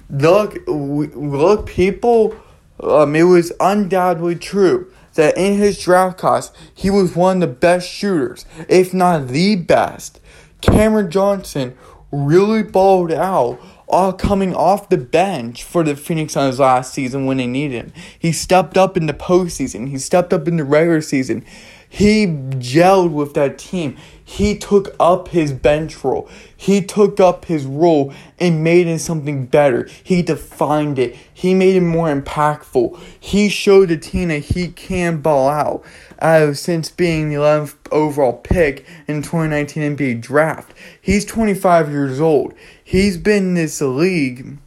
[0.08, 2.34] Look, look, people.
[2.80, 7.54] Um, it was undoubtedly true that in his draft class, he was one of the
[7.54, 10.20] best shooters, if not the best.
[10.60, 11.76] Cameron Johnson
[12.10, 17.36] really balled out all coming off the bench for the Phoenix Suns last season when
[17.36, 17.92] they needed him.
[18.18, 19.88] He stepped up in the postseason.
[19.88, 21.44] He stepped up in the regular season.
[21.88, 23.96] He gelled with that team.
[24.28, 26.28] He took up his bench role.
[26.56, 29.88] He took up his role and made it something better.
[30.02, 31.16] He defined it.
[31.32, 32.98] He made it more impactful.
[33.20, 35.84] He showed the team that he can ball out.
[36.18, 42.52] Uh, since being the 11th overall pick in 2019 NBA draft, he's 25 years old.
[42.82, 44.58] He's been in this league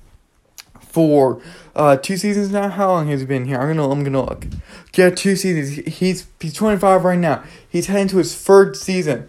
[0.79, 1.41] for
[1.75, 2.69] uh, two seasons now.
[2.69, 3.59] How long has he been here?
[3.59, 4.45] I'm gonna I'm gonna look.
[4.95, 5.85] Yeah, two seasons.
[5.97, 7.43] He's he's 25 right now.
[7.67, 9.27] He's heading to his third season.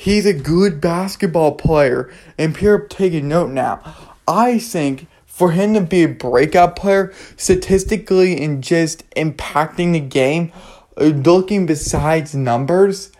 [0.00, 3.82] He's a good basketball player, and people taking note now.
[4.26, 10.52] I think for him to be a breakout player, statistically and just impacting the game,
[10.96, 13.12] uh, looking besides numbers,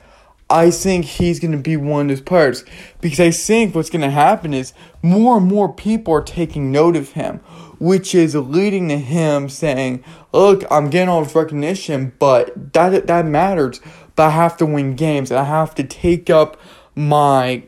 [0.48, 2.64] I think he's going to be one of those players.
[3.02, 6.96] Because I think what's going to happen is more and more people are taking note
[6.96, 7.40] of him
[7.80, 13.26] which is leading to him saying, "Look, I'm getting all this recognition, but that that
[13.26, 13.80] matters.
[14.16, 16.60] But I have to win games, and I have to take up
[16.94, 17.62] my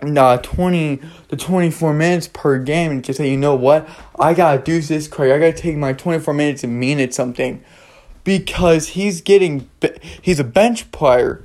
[0.00, 3.88] uh, 20 to 24 minutes per game and just say, you know what,
[4.18, 5.30] I gotta do this Craig.
[5.30, 7.62] I gotta take my 24 minutes and mean it something."
[8.24, 9.68] Because he's getting,
[10.22, 11.44] he's a bench player,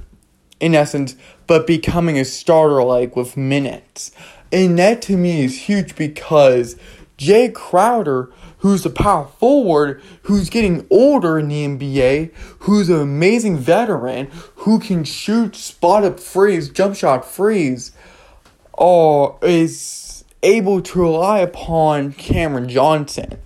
[0.59, 1.15] in essence,
[1.45, 4.11] but becoming a starter like with minutes.
[4.51, 6.75] And that to me is huge because
[7.17, 13.57] Jae Crowder, who's a power forward, who's getting older in the NBA, who's an amazing
[13.57, 17.91] veteran, who can shoot spot up freeze, jump shot freeze,
[18.73, 23.39] or is able to rely upon Cameron Johnson.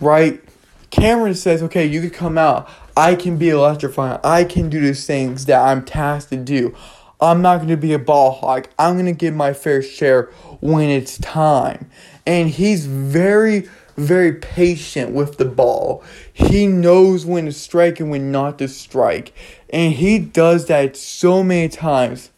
[0.00, 0.42] Right?
[0.90, 2.68] Cameron says, okay, you can come out.
[2.96, 4.20] I can be electrifying.
[4.22, 6.74] I can do these things that I'm tasked to do.
[7.20, 8.68] I'm not going to be a ball hog.
[8.78, 10.24] I'm going to get my fair share
[10.60, 11.88] when it's time
[12.26, 13.68] and he's very
[14.02, 16.02] very patient with the ball.
[16.32, 19.32] He knows when to strike and when not to strike.
[19.70, 22.30] And he does that so many times.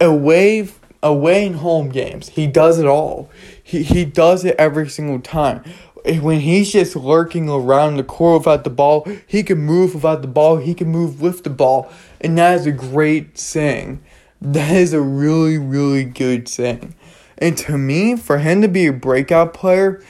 [0.00, 0.68] Away
[1.02, 2.28] away in home games.
[2.28, 3.30] He does it all.
[3.62, 5.64] He he does it every single time.
[6.04, 10.28] When he's just lurking around the court without the ball, he can move without the
[10.28, 11.90] ball, he can move with the ball.
[12.20, 14.02] And that is a great thing.
[14.40, 16.94] That is a really, really good thing.
[17.40, 20.02] And to me, for him to be a breakout player,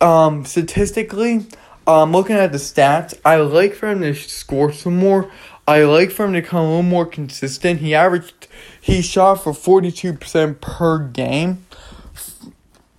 [0.00, 1.46] um, statistically,
[1.86, 5.30] um, looking at the stats, I like for him to score some more.
[5.66, 7.80] I like for him to become a little more consistent.
[7.80, 8.48] He averaged,
[8.80, 11.66] he shot for 42% per game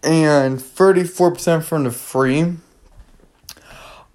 [0.02, 2.54] and 34% from the free.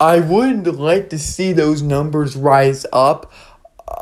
[0.00, 3.32] I would like to see those numbers rise up.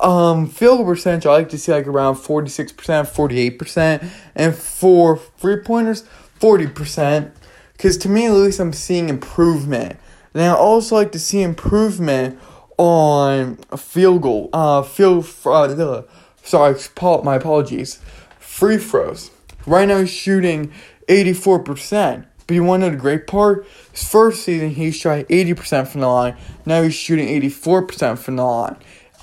[0.02, 4.08] Um, field percentage, I like to see like around 46%, 48%.
[4.34, 6.04] And for three pointers,
[6.40, 7.32] 40%.
[7.72, 9.98] Because to me, at least, I'm seeing improvement.
[10.34, 12.38] And I also like to see improvement
[12.78, 14.50] on field goal.
[14.52, 16.02] Uh, field, uh,
[16.42, 16.76] sorry,
[17.22, 18.00] my apologies.
[18.38, 19.30] Free throws.
[19.66, 20.72] Right now, he's shooting
[21.08, 22.26] 84%.
[22.46, 23.66] But you want to know the great part?
[23.90, 26.36] His first season, he shot 80% from the line.
[26.64, 28.76] Now he's shooting 84% from the line.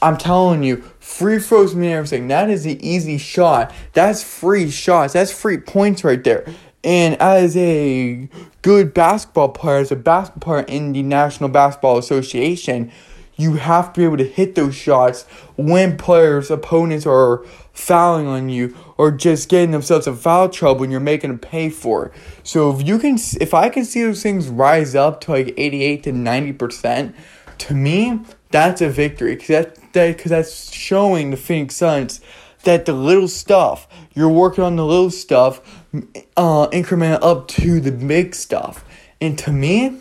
[0.04, 2.28] I'm telling you, free throws mean everything.
[2.28, 3.74] That is an easy shot.
[3.94, 5.14] That's free shots.
[5.14, 6.46] That's free points right there.
[6.84, 8.28] And as a
[8.62, 12.92] good basketball player, as a basketball player in the National Basketball Association,
[13.36, 15.24] you have to be able to hit those shots
[15.56, 20.92] when players, opponents are fouling on you or just getting themselves in foul trouble and
[20.92, 22.14] you're making them pay for it.
[22.44, 26.04] So if you can, if I can see those things rise up to like 88
[26.04, 27.14] to 90%,
[27.60, 28.20] to me,
[28.52, 32.22] that's a victory because that, cause that's showing the Phoenix Suns
[32.64, 35.84] that the little stuff, you're working on the little stuff,
[36.38, 38.84] uh, increment up to the big stuff.
[39.22, 40.00] And to me,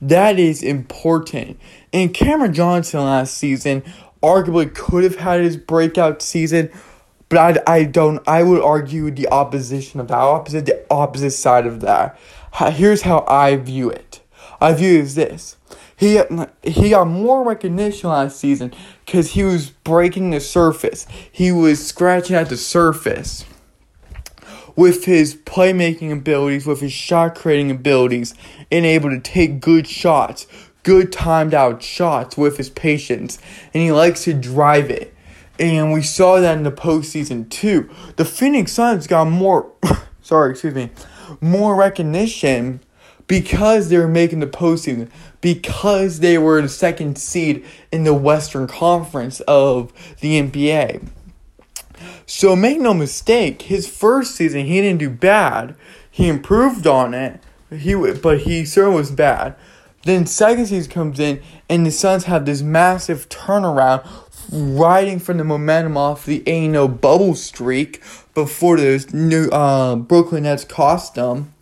[0.00, 1.58] that is important.
[1.92, 3.82] And Cameron Johnson last season
[4.22, 6.70] arguably could have had his breakout season,
[7.28, 11.66] but I, I don't, I would argue the opposition of that, opposite, the opposite side
[11.66, 12.18] of that.
[12.72, 14.20] Here's how I view it.
[14.60, 15.55] I view it as this.
[15.96, 16.20] He
[16.62, 18.72] he got more recognition last season
[19.04, 21.06] because he was breaking the surface.
[21.32, 23.46] He was scratching at the surface
[24.76, 28.34] with his playmaking abilities, with his shot creating abilities,
[28.70, 30.46] and able to take good shots,
[30.82, 33.38] good timed out shots with his patience,
[33.72, 35.14] and he likes to drive it.
[35.58, 37.88] And we saw that in the postseason too.
[38.16, 39.72] The Phoenix Suns got more,
[40.20, 40.90] sorry, excuse me,
[41.40, 42.80] more recognition
[43.26, 48.66] because they were making the postseason, because they were the second seed in the Western
[48.66, 51.06] Conference of the NBA.
[52.26, 55.76] So make no mistake, his first season he didn't do bad.
[56.10, 57.40] He improved on it.
[57.70, 59.56] He but he certainly was bad.
[60.02, 64.06] Then second season comes in, and the Suns have this massive turnaround,
[64.52, 68.00] riding from the momentum off the A no bubble streak
[68.32, 71.52] before this new uh, Brooklyn Nets cost them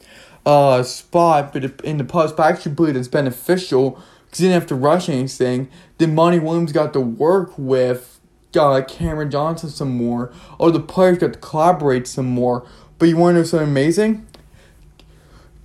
[0.46, 4.60] uh, spot, but in the post, but I actually believe it's beneficial because he didn't
[4.60, 5.68] have to rush anything.
[5.98, 8.20] Then Monty Williams got to work with
[8.56, 12.66] uh, Cameron Johnson some more, or the players got to collaborate some more.
[12.98, 14.26] But you want to know something amazing?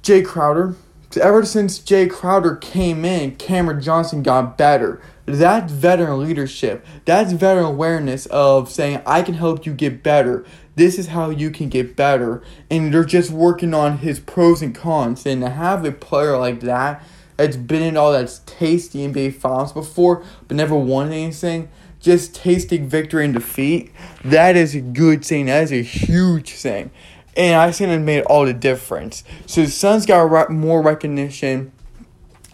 [0.01, 0.75] Jae Crowder.
[1.19, 5.01] Ever since Jae Crowder came in, Cameron Johnson got better.
[5.25, 6.85] That's veteran leadership.
[7.05, 10.45] That's veteran awareness of saying, I can help you get better.
[10.79, 12.41] This is how you can get better.
[12.71, 15.25] And they're just working on his pros and cons.
[15.25, 17.03] And to have a player like that
[17.35, 21.67] that's been in all that's tasty NBA finals before, but never won anything,
[21.99, 23.91] just tasting victory and defeat,
[24.23, 25.47] that is a good thing.
[25.47, 26.91] That is a huge thing.
[27.35, 29.25] And I think it made all the difference.
[29.47, 31.73] So the Suns got more recognition,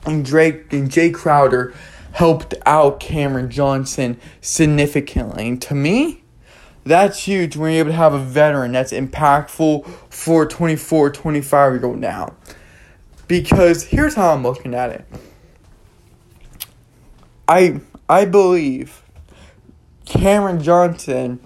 [0.05, 1.75] and Drake and Jae Crowder
[2.13, 5.47] helped out Cameron Johnson significantly.
[5.47, 6.23] And to me,
[6.85, 11.85] that's huge when you're able to have a veteran that's impactful for 24, 25 year
[11.85, 12.35] old now.
[13.27, 15.05] Because here's how I'm looking at it.
[17.47, 19.01] I I believe
[20.05, 21.39] Cameron Johnson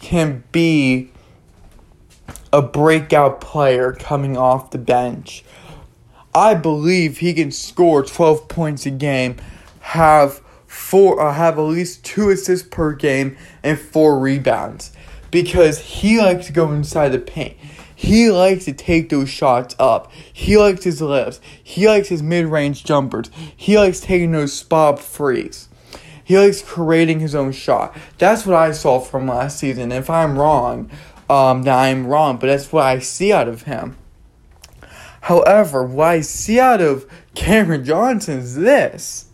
[0.00, 1.10] can be
[2.52, 5.44] a breakout player coming off the bench.
[6.34, 9.36] I believe he can score 12 points a game
[9.80, 14.92] have four uh, have at least two assists per game and four rebounds
[15.32, 17.56] because he likes to go inside the paint.
[17.96, 20.12] He likes to take those shots up.
[20.32, 21.40] He likes his lifts.
[21.62, 23.30] He likes his mid-range jumpers.
[23.56, 25.68] He likes taking those spot frees.
[26.22, 27.96] He likes creating his own shot.
[28.18, 29.90] That's what I saw from last season.
[29.90, 30.88] If I'm wrong,
[31.28, 33.96] um, then I'm wrong, but that's what I see out of him.
[35.22, 39.29] However, what I see out of Cameron Johnson is this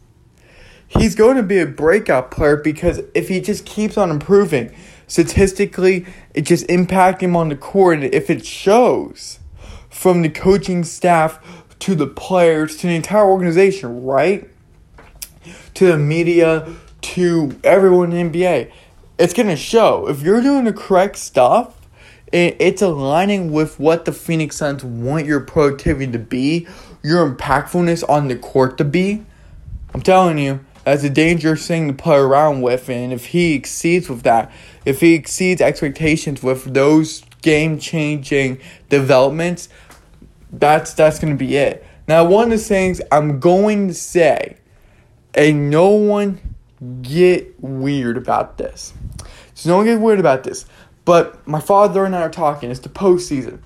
[0.99, 4.75] he's going to be a breakout player because if he just keeps on improving,
[5.07, 8.03] statistically, it just impact him on the court.
[8.03, 9.39] If it shows
[9.89, 11.39] from the coaching staff
[11.81, 14.49] to the players to the entire organization, right?
[15.75, 18.73] To the media, to everyone in the NBA,
[19.19, 20.09] it's going to show.
[20.09, 21.75] If you're doing the correct stuff,
[22.33, 26.67] it's aligning with what the Phoenix Suns want your productivity to be,
[27.03, 29.25] your impactfulness on the court to be.
[29.95, 32.89] I'm telling you, that's a dangerous thing to play around with.
[32.89, 34.53] And if he exceeds with that,
[34.84, 39.68] if he exceeds expectations with those game changing developments,
[40.53, 41.84] that's that's gonna be it.
[42.07, 44.59] Now, one of the things I'm going to say,
[45.34, 46.55] and no one
[47.03, 48.95] get weird about this.
[49.55, 50.66] So no one get weird about this.
[51.05, 52.70] But my father and I are talking.
[52.70, 53.59] It's the postseason.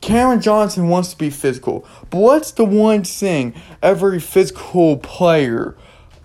[0.00, 3.52] Cameron Johnson wants to be physical, but what's the one thing
[3.82, 5.76] every physical player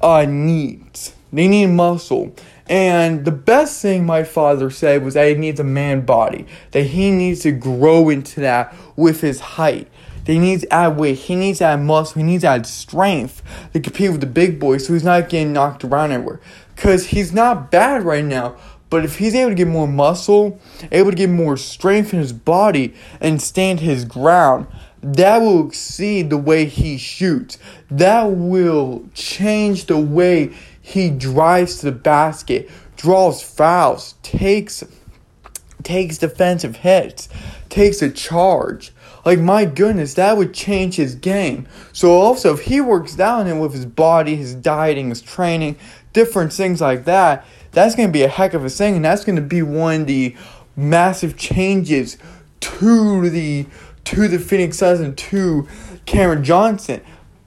[0.02, 1.14] uh, needs.
[1.32, 2.34] They need muscle.
[2.70, 6.84] And the best thing my father said was that he needs a man body, that
[6.84, 9.88] he needs to grow into that with his height.
[10.26, 12.66] That he needs to add weight, he needs to add muscle, he needs to add
[12.66, 13.42] strength
[13.72, 16.42] to compete with the big boys so he's not getting knocked around everywhere.
[16.76, 18.58] Because he's not bad right now,
[18.90, 20.60] but if he's able to get more muscle,
[20.92, 24.68] able to get more strength in his body, and stand his ground,
[25.02, 27.58] that will exceed the way he shoots.
[27.90, 34.84] That will change the way he drives to the basket, draws fouls, takes
[35.84, 37.30] takes defensive hits,
[37.70, 38.92] takes a charge.
[39.26, 41.68] Like my goodness, that would change his game.
[41.94, 45.78] So also if he works down and with his body, his dieting, his training,
[46.14, 49.42] different things like that, that's gonna be a heck of a thing, and that's gonna
[49.42, 50.36] be one of the
[50.76, 52.18] massive changes
[52.60, 53.66] to the
[54.08, 55.68] to the Phoenix Suns and to
[56.06, 57.02] Cameron Johnson.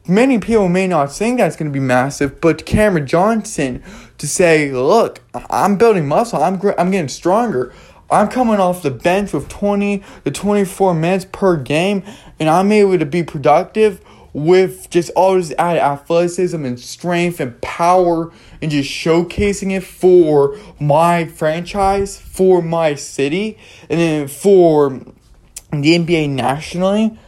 [0.07, 3.83] Many people may not think that's going to be massive, but Cameron Johnson
[4.19, 7.73] to say, look, I'm building muscle, I'm, I'm getting stronger.
[8.11, 12.03] I'm coming off the bench with 20 to 24 minutes per game,
[12.39, 14.05] and I'm able to be productive
[14.35, 20.59] with just all this added athleticism and strength and power and just showcasing it for
[20.79, 23.57] my franchise, for my city,
[23.89, 25.01] and then for
[25.73, 27.19] the NBA nationally,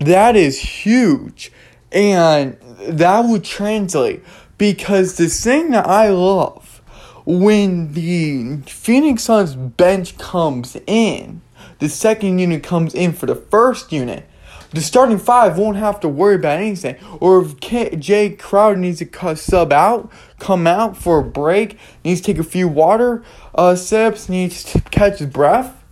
[0.00, 1.52] that is huge.
[1.92, 4.22] And that would translate
[4.58, 6.82] because the thing that I love
[7.24, 11.40] when the Phoenix Suns bench comes in,
[11.78, 14.28] the second unit comes in for the first unit,
[14.74, 16.96] the starting five won't have to worry about anything.
[17.20, 22.26] Or if Jae Crowder needs to sub out, come out for a break, needs to
[22.26, 23.22] take a few water
[23.54, 25.83] uh, sips, needs to catch his breath,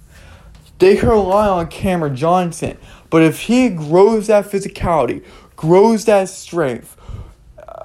[0.83, 2.77] they can rely on Cameron Johnson.
[3.09, 5.25] But if he grows that physicality,
[5.55, 6.97] grows that strength,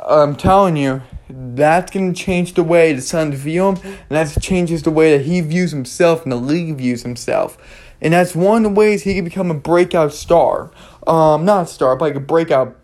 [0.07, 4.41] I'm telling you, that's going to change the way the Suns view him, and that
[4.41, 7.57] changes the way that he views himself and the league views himself.
[8.01, 10.71] And that's one of the ways he can become a breakout star.
[11.05, 12.77] Um, not star, but like a breakout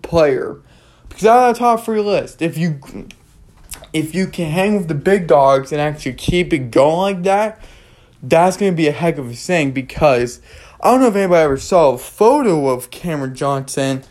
[0.00, 0.60] player.
[1.08, 2.80] Because out of the top three list, if you
[3.92, 7.64] if you can hang with the big dogs and actually keep it going like that,
[8.28, 10.40] that's gonna be a heck of a thing because
[10.80, 14.02] I don't know if anybody ever saw a photo of Cameron Johnson,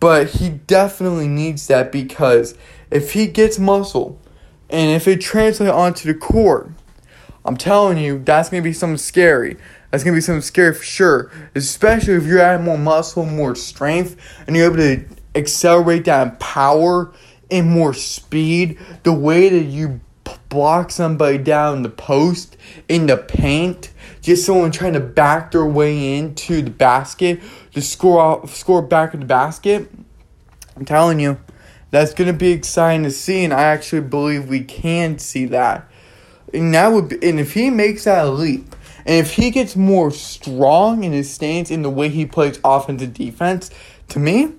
[0.00, 2.56] but he definitely needs that because
[2.90, 4.18] if he gets muscle
[4.70, 6.70] and if it translates onto the court,
[7.44, 9.56] I'm telling you, that's gonna be something scary.
[9.90, 11.30] That's gonna be something scary for sure.
[11.54, 14.16] Especially if you're adding more muscle, more strength,
[14.46, 15.04] and you're able to
[15.34, 17.12] accelerate that power
[17.50, 18.78] and more speed.
[19.02, 20.00] The way that you
[20.52, 23.90] block somebody down the post in the paint,
[24.20, 27.40] just someone trying to back their way into the basket
[27.72, 29.90] to score out, score back in the basket.
[30.76, 31.40] I'm telling you,
[31.90, 35.88] that's gonna be exciting to see, and I actually believe we can see that.
[36.52, 38.76] And that would be, and if he makes that leap,
[39.06, 43.00] and if he gets more strong in his stance in the way he plays offense
[43.00, 43.70] and defense,
[44.08, 44.52] to me,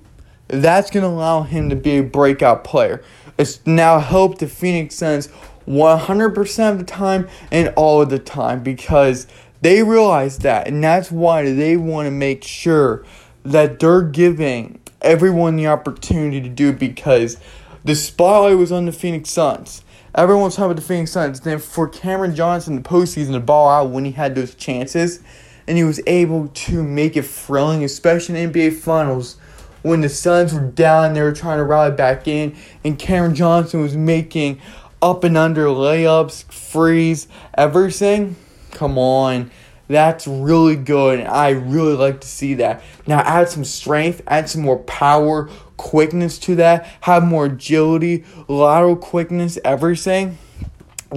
[0.48, 3.02] that's going to allow him to be a breakout player.
[3.38, 5.30] It's now helped the Phoenix Suns
[5.68, 9.28] 100% of the time and all of the time because
[9.62, 10.68] they realize that.
[10.68, 13.06] And that's why they want to make sure
[13.44, 17.38] that they're giving everyone the opportunity to do it because
[17.84, 19.84] the spotlight was on the Phoenix Suns.
[20.16, 21.40] Everyone's talking about the Phoenix Suns.
[21.42, 25.22] Then for Cameron Johnson, the postseason to ball out when he had those chances,
[25.68, 29.38] and he was able to make it thrilling, especially in NBA Finals
[29.84, 33.82] when the Suns were down, they were trying to rally back in, and Cameron Johnson
[33.82, 34.60] was making
[35.04, 38.38] up and under layups, freeze, everything.
[38.72, 39.52] Come on.
[39.90, 42.82] That's really good, and I really like to see that.
[43.06, 48.96] Now, add some strength, add some more power, quickness to that, have more agility, lateral
[48.96, 50.38] quickness, everything,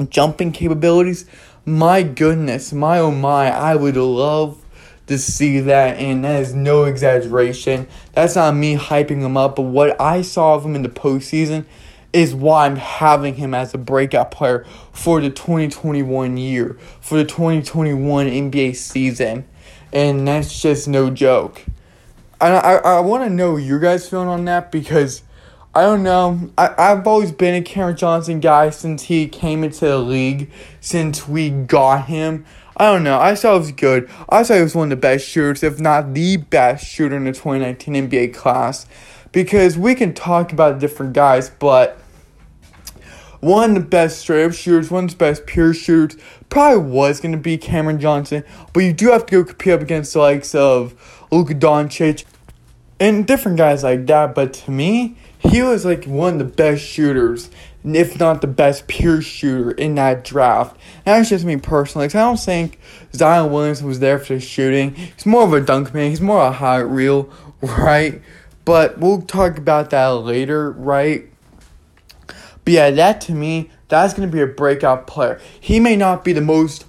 [0.08, 1.26] jumping capabilities.
[1.64, 4.62] My goodness, my oh my, I would love
[5.06, 7.86] to see that, and that is no exaggeration.
[8.14, 11.64] That's not me hyping him up, but what I saw of him in the postseason
[12.16, 17.26] is why I'm having him as a breakout player for the 2021 year, for the
[17.26, 19.46] 2021 NBA season.
[19.92, 21.62] And that's just no joke.
[22.40, 25.22] And I, I, want to know your guys' feeling on that because
[25.74, 26.50] I don't know.
[26.56, 30.50] I, I've always been a Cameron Johnson guy since he came into the league,
[30.80, 32.46] since we got him.
[32.78, 33.20] I don't know.
[33.20, 34.10] I thought it was good.
[34.30, 37.24] I thought he was one of the best shooters, if not the best shooter in
[37.24, 38.86] the 2019 NBA class.
[39.32, 42.00] Because we can talk about different guys, but
[43.40, 47.38] one best straight up shooters, one of the best pure shooters, probably was going to
[47.38, 48.44] be Cameron Johnson.
[48.72, 52.24] But you do have to go compete up against the likes of Luka Doncic
[52.98, 54.34] and different guys like that.
[54.34, 57.50] But to me, he was like one of the best shooters
[57.94, 60.76] if not the best pure shooter in that draft.
[61.04, 62.80] And that's just me personally, because I don't think
[63.14, 64.94] Zion Williamson was there for the shooting.
[64.94, 67.30] He's more of a dunk man, he's more of a high reel,
[67.60, 68.20] right?
[68.64, 71.30] But we'll talk about that later, right?
[72.66, 75.40] But yeah, that to me, that's going to be a breakout player.
[75.60, 76.84] He may not be the most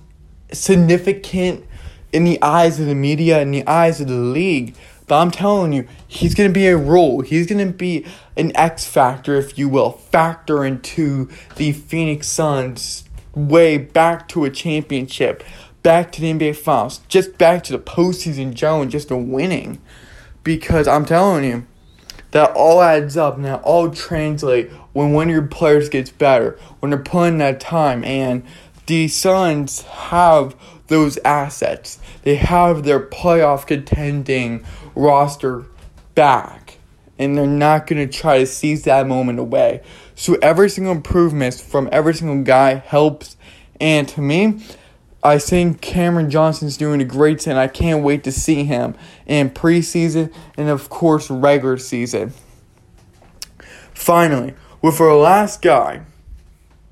[0.52, 1.64] significant
[2.12, 4.76] in the eyes of the media, in the eyes of the league,
[5.06, 7.22] but I'm telling you, he's going to be a role.
[7.22, 13.04] He's going to be an X factor, if you will, factor into the Phoenix Suns'
[13.36, 15.44] way back to a championship,
[15.84, 19.80] back to the NBA Finals, just back to the postseason, Joe, and just a winning.
[20.44, 21.68] Because I'm telling you,
[22.38, 26.60] that all adds up and that all translate when one of your players gets better,
[26.80, 28.44] when they're putting that time, and
[28.86, 32.00] the Suns have those assets.
[32.22, 34.64] They have their playoff contending
[34.94, 35.66] roster
[36.14, 36.78] back.
[37.18, 39.82] And they're not going to try to seize that moment away.
[40.14, 43.36] So every single improvement from every single guy helps.
[43.82, 44.62] And to me,
[45.24, 47.58] I think Cameron Johnson's doing a great thing.
[47.58, 48.96] I can't wait to see him
[49.26, 52.34] in preseason and, of course, regular season.
[53.94, 56.02] Finally, with our last guy,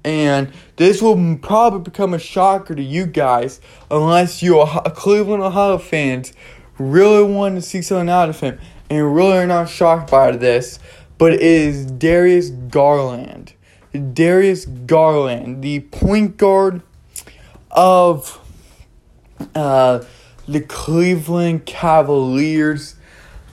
[0.04, 5.78] and this will probably become a shocker to you guys unless you are Cleveland Ohio
[5.78, 6.34] fans
[6.78, 8.60] really want to see something out of him
[8.90, 10.80] and really are not shocked by this,
[11.18, 13.54] but it is Darius Garland.
[14.14, 16.82] Darius Garland, the point guard
[17.76, 18.40] of
[19.54, 20.04] uh,
[20.48, 22.96] the Cleveland Cavaliers.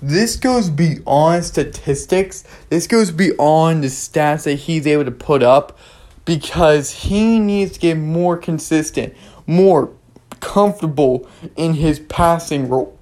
[0.00, 2.44] This goes beyond statistics.
[2.70, 5.78] This goes beyond the stats that he's able to put up
[6.24, 9.14] because he needs to get more consistent,
[9.46, 9.92] more
[10.40, 12.98] comfortable in his passing role,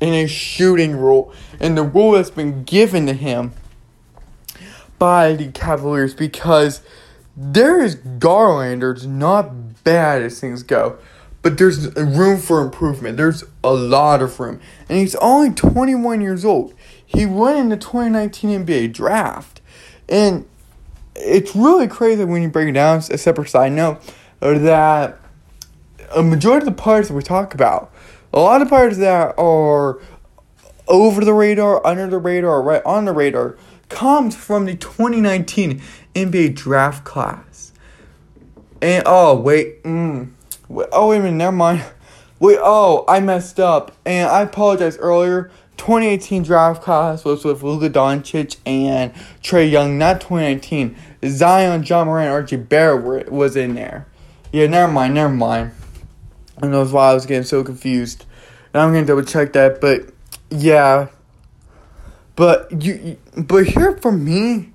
[0.00, 3.52] in his shooting role, and the role that's been given to him
[4.98, 6.82] by the Cavaliers because
[7.36, 10.98] there is Garlander's not bad as things go,
[11.42, 13.16] but there's room for improvement.
[13.16, 16.74] There's a lot of room, and he's only 21 years old.
[17.04, 19.60] He went in the 2019 NBA draft,
[20.08, 20.46] and
[21.16, 22.98] it's really crazy when you break it down.
[23.10, 24.00] A separate side note
[24.40, 25.18] that
[26.14, 27.92] a majority of the players that we talk about,
[28.32, 29.98] a lot of players that are
[30.88, 33.56] over the radar, under the radar, right on the radar,
[33.88, 35.80] comes from the 2019
[36.14, 37.69] NBA draft class.
[38.82, 40.30] And oh wait, mm,
[40.68, 41.84] wait, oh wait a minute, never mind.
[42.40, 45.50] Wait, oh I messed up, and I apologize earlier.
[45.76, 49.12] 2018 draft class was with Luka Doncic and
[49.42, 50.96] Trae Young, not 2019.
[51.26, 54.06] Zion, Ja Morant, RJ Barrett was in there.
[54.52, 55.72] Yeah, never mind, never mind.
[56.62, 58.24] And that's why I was getting so confused.
[58.72, 60.12] Now I'm gonna double check that, but
[60.50, 61.08] yeah.
[62.36, 64.72] But you, but here for me,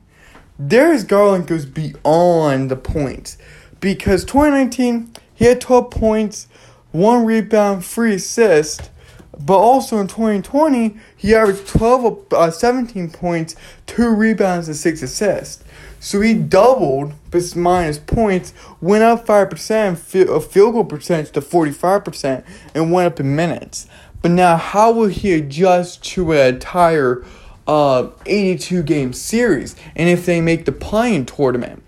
[0.65, 3.37] Darius Garland goes beyond the points
[3.80, 6.47] because 2019 he had 12 points,
[6.91, 8.89] one rebound, three assists.
[9.38, 13.57] But also in 2020, he averaged 12, uh, 17 points,
[13.88, 15.61] 2 rebounds, and 6 assists.
[15.99, 22.45] So he doubled his minus points, went up 5%, a field goal percentage to 45%,
[22.73, 23.88] and went up in minutes.
[24.21, 27.26] But now, how will he adjust to an entire
[27.67, 29.76] uh, 82 game series?
[29.97, 31.84] And if they make the playing tournament,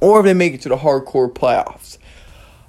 [0.00, 1.98] or if they make it to the hardcore playoffs,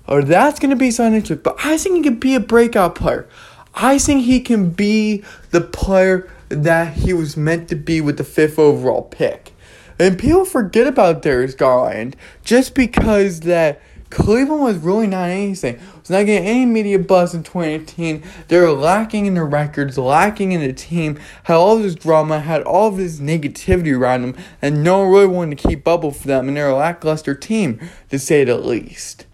[0.07, 1.43] or that's going to be something interesting.
[1.43, 3.27] But I think he can be a breakout player.
[3.75, 8.23] I think he can be the player that he was meant to be with the
[8.23, 9.53] fifth overall pick.
[9.99, 15.79] And people forget about Darius Garland just because that Cleveland was really not anything.
[15.99, 18.23] Was not getting any media buzz in 2018.
[18.47, 22.63] They were lacking in the records, lacking in the team, had all this drama, had
[22.63, 26.47] all this negativity around them, and no one really wanted to keep bubble for them,
[26.47, 27.79] and they're a lackluster team,
[28.09, 29.27] to say the least.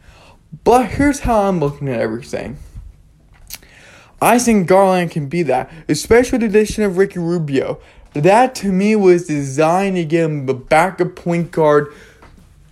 [0.63, 2.57] But here's how I'm looking at everything.
[4.21, 7.79] I think Garland can be that, especially the addition of Ricky Rubio.
[8.13, 11.93] That to me was designed to give him a backup point guard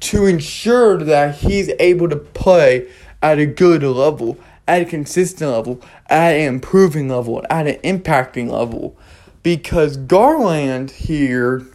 [0.03, 2.89] to ensure that he's able to play
[3.21, 4.37] at a good level,
[4.67, 8.97] at a consistent level, at an improving level, at an impacting level.
[9.43, 11.65] Because Garland here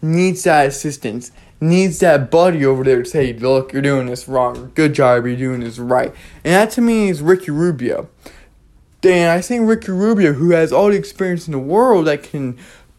[0.00, 4.72] needs that assistance, needs that buddy over there to say, look, you're doing this wrong.
[4.74, 6.14] Good job, you're doing this right.
[6.44, 8.08] And that to me is Ricky Rubio.
[9.02, 12.58] And I think Ricky Rubio, who has all the experience in the world that can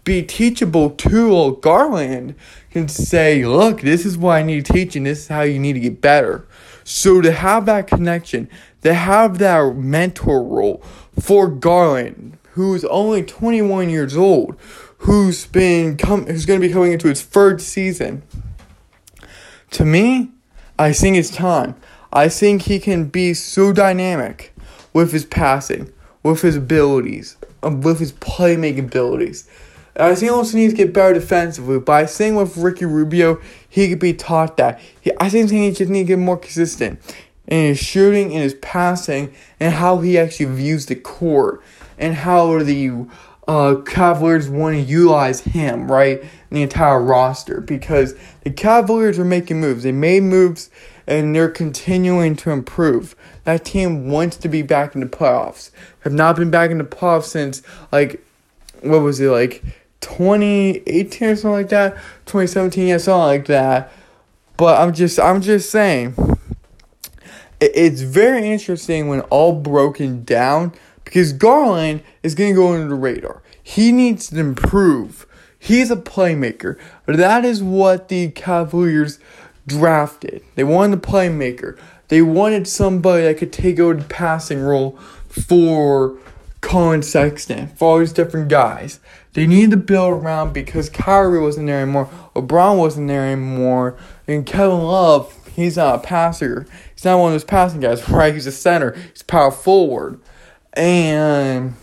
[0.09, 2.33] be teachable to Garland,
[2.71, 5.59] can say, look, this is what I need to teach, and this is how you
[5.59, 6.47] need to get better.
[6.83, 8.49] So to have that connection,
[8.81, 10.81] to have that mentor role
[11.19, 14.55] for Garland, who's only 21 years old,
[14.97, 18.23] who's been come, who's going to be coming into his third season.
[19.71, 20.31] To me,
[20.79, 21.75] I think it's time.
[22.11, 24.55] I think he can be so dynamic
[24.91, 25.93] with his passing,
[26.23, 29.47] with his abilities, um, with his playmaking abilities
[29.99, 31.79] I think he also needs to get better defensively.
[31.79, 34.79] But I think with Ricky Rubio, he could be taught that.
[35.01, 36.99] He, I think he just needs to get more consistent
[37.47, 41.61] in his shooting, in his passing, and how he actually views the court,
[41.97, 43.07] and how the
[43.47, 47.59] uh, Cavaliers want to utilize him, right, the entire roster.
[47.59, 49.83] Because the Cavaliers are making moves.
[49.83, 50.69] They made moves,
[51.07, 53.15] and they're continuing to improve.
[53.43, 55.71] That team wants to be back in the playoffs.
[56.01, 58.23] Have not been back in the playoffs since, like,
[58.81, 59.61] what was it, like
[60.01, 61.95] 2018 or something like that,
[62.25, 63.91] 2017, yeah, something like that.
[64.57, 66.15] But I'm just, I'm just saying,
[67.59, 70.73] it's very interesting when all broken down
[71.03, 73.41] because Garland is going to go under the radar.
[73.61, 75.25] He needs to improve.
[75.57, 76.79] He's a playmaker.
[77.05, 79.19] That is what the Cavaliers
[79.67, 80.43] drafted.
[80.55, 81.77] They wanted a playmaker.
[82.07, 84.97] They wanted somebody that could take over the passing role
[85.27, 86.17] for
[86.61, 88.99] Collin Sexton, for all these different guys.
[89.33, 94.45] They needed to build around because Kyrie wasn't there anymore, LeBron wasn't there anymore, and
[94.45, 96.65] Kevin Love, he's not a passer.
[96.95, 98.33] He's not one of those passing guys, right?
[98.33, 98.93] He's a center.
[99.13, 100.19] He's power forward.
[100.73, 101.75] And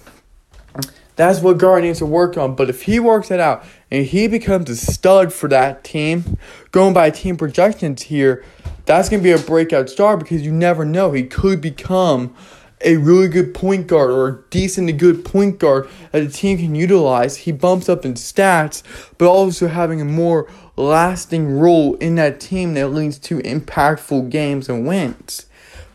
[1.16, 2.54] that's what Gar needs to work on.
[2.54, 6.38] But if he works it out and he becomes a stud for that team,
[6.72, 8.44] going by team projections here,
[8.84, 11.12] that's going to be a breakout star because you never know.
[11.12, 12.34] He could become
[12.82, 16.58] a really good point guard or a decent to good point guard that a team
[16.58, 17.38] can utilize.
[17.38, 18.82] He bumps up in stats,
[19.18, 24.68] but also having a more lasting role in that team that leads to impactful games
[24.68, 25.46] and wins.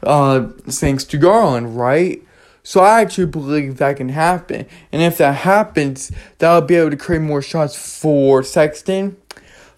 [0.01, 2.21] Uh, thanks to Garland, right?
[2.63, 4.65] So I actually believe that can happen.
[4.91, 9.17] And if that happens, that'll be able to create more shots for Sexton.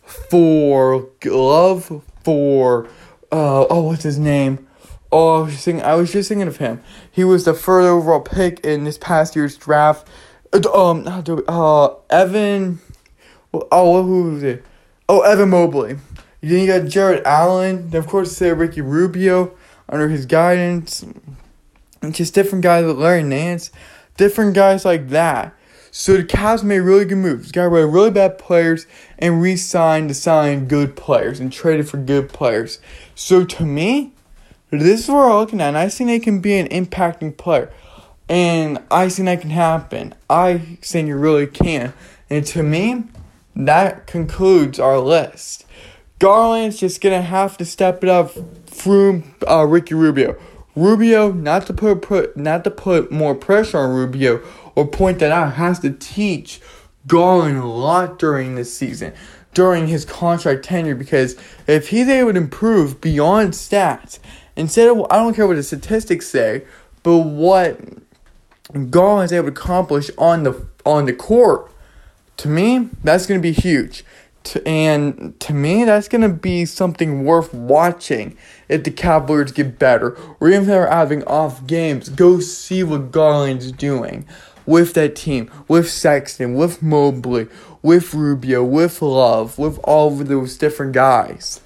[0.05, 2.85] for love for
[3.31, 4.67] uh oh what's his name?
[5.15, 6.81] Oh, I was just thinking, I was just thinking of him.
[7.11, 10.07] He was the third overall pick in this past year's draft.
[10.51, 12.79] Uh, um, uh, Evan.
[13.53, 14.65] Oh, who was it?
[15.07, 15.97] Oh, Evan Mobley.
[16.41, 17.91] Then you got Jarrett Allen.
[17.91, 19.55] Then of course, say Ricky Rubio
[19.87, 21.05] under his guidance.
[22.01, 23.69] And just different guys like Larry Nance,
[24.17, 25.53] different guys like that.
[25.91, 27.51] So the Cavs made really good moves.
[27.51, 28.87] Got rid of really bad players
[29.19, 32.79] and re-signed to sign good players and traded for good players.
[33.13, 34.13] So to me,
[34.81, 35.69] this is what we're looking at.
[35.69, 37.71] And I think they can be an impacting player.
[38.29, 40.15] And I think that can happen.
[40.29, 41.93] I think you really can.
[42.29, 43.03] And to me,
[43.55, 45.65] that concludes our list.
[46.19, 48.31] Garland's just gonna have to step it up
[48.65, 50.37] through uh, Ricky Rubio.
[50.75, 54.41] Rubio, not to put, put not to put more pressure on Rubio
[54.75, 56.61] or point that out, has to teach
[57.05, 59.13] Garland a lot during this season,
[59.53, 61.35] during his contract tenure, because
[61.67, 64.17] if he's able to improve beyond stats,
[64.55, 66.65] instead of I don't care what the statistics say,
[67.03, 67.79] but what
[68.89, 71.71] Garland is able to accomplish on the on the court,
[72.37, 74.03] to me, that's gonna be huge.
[74.45, 78.37] To, and to me, that's going to be something worth watching
[78.67, 80.17] if the Cavaliers get better.
[80.39, 84.25] Or even if they're having off games, go see what Garland's doing
[84.65, 87.47] with that team, with Sexton, with Mobley,
[87.81, 91.61] with Rubio, with Love, with all of those different guys.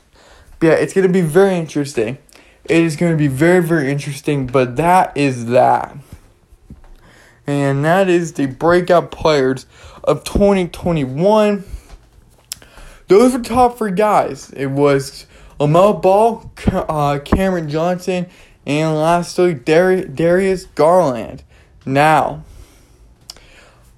[0.59, 2.17] But yeah, it's going to be very interesting.
[2.69, 5.95] It is going to be very, very interesting, but that is that.
[7.45, 9.65] And that is the breakout players
[10.03, 11.63] of 2021.
[13.07, 14.51] Those were top three guys.
[14.51, 15.25] It was
[15.59, 18.27] LaMelo Ball, uh, Cameron Johnson,
[18.65, 21.43] and lastly Dar- Darius Garland.
[21.85, 22.43] Now,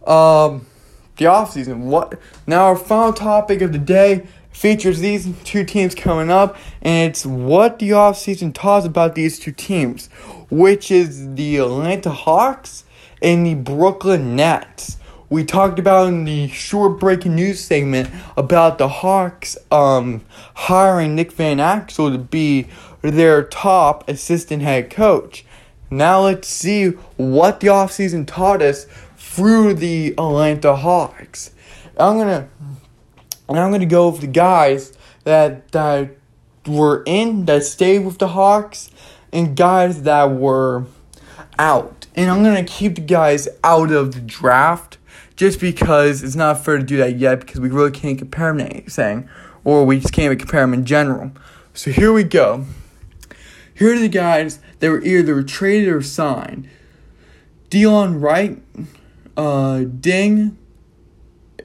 [0.05, 0.67] um,
[1.17, 1.79] the offseason.
[1.79, 2.65] What now?
[2.65, 4.27] Our final topic of the day
[4.59, 9.39] features these two teams coming up, and it's what the offseason taught us about these
[9.39, 10.07] two teams,
[10.49, 12.83] which is the Atlanta Hawks
[13.21, 14.97] and the Brooklyn Nets
[15.29, 20.21] we talked about in the short breaking news segment about the Hawks um,
[20.55, 22.67] hiring Nick Van Exel to be
[23.01, 25.45] their top assistant head coach.
[25.91, 28.87] Now let's see what the offseason taught us
[29.17, 31.51] through the Atlanta Hawks.
[31.95, 32.17] I'm
[33.55, 36.11] gonna I'm gonna go with the guys that that
[36.67, 38.91] were in that stayed with the Hawks
[39.31, 40.85] and guys that were
[41.57, 42.07] out.
[42.15, 44.97] And I'm gonna keep the guys out of the draft
[45.35, 48.57] just because it's not fair to do that yet because we really can't compare them
[48.57, 49.29] to anything,
[49.63, 51.31] or we just can't compare them in general.
[51.73, 52.65] So here we go.
[53.73, 56.69] Here are the guys that were either traded or signed.
[57.69, 58.61] Delon Wright,
[59.37, 60.57] uh, Dieng,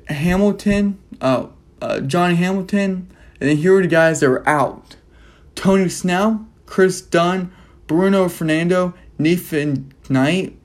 [0.06, 1.48] Hamilton, uh,
[1.84, 3.10] uh, Johnny Hamilton,
[3.40, 4.96] and then here are the guys that were out.
[5.54, 7.52] Tony Snell, Kris Dunn,
[7.86, 10.56] Bruno Fernando, Nathan Knight,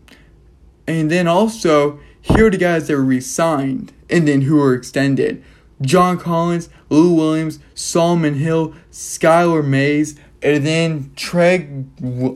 [0.88, 5.44] and then also here are the guys that were re-signed and then who were extended.
[5.82, 11.86] John Collins, Lou Williams, Solomon Hill, Skylar Mays, and then Trae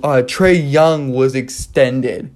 [0.04, 2.34] uh, Trae Young was extended.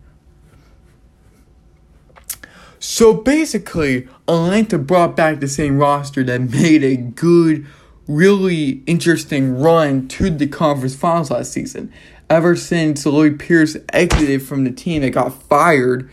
[2.90, 7.68] So basically, Atlanta brought back the same roster that made a good,
[8.08, 11.92] really interesting run to the conference finals last season.
[12.30, 16.10] Ever since Lloyd Pierce exited from the team they got fired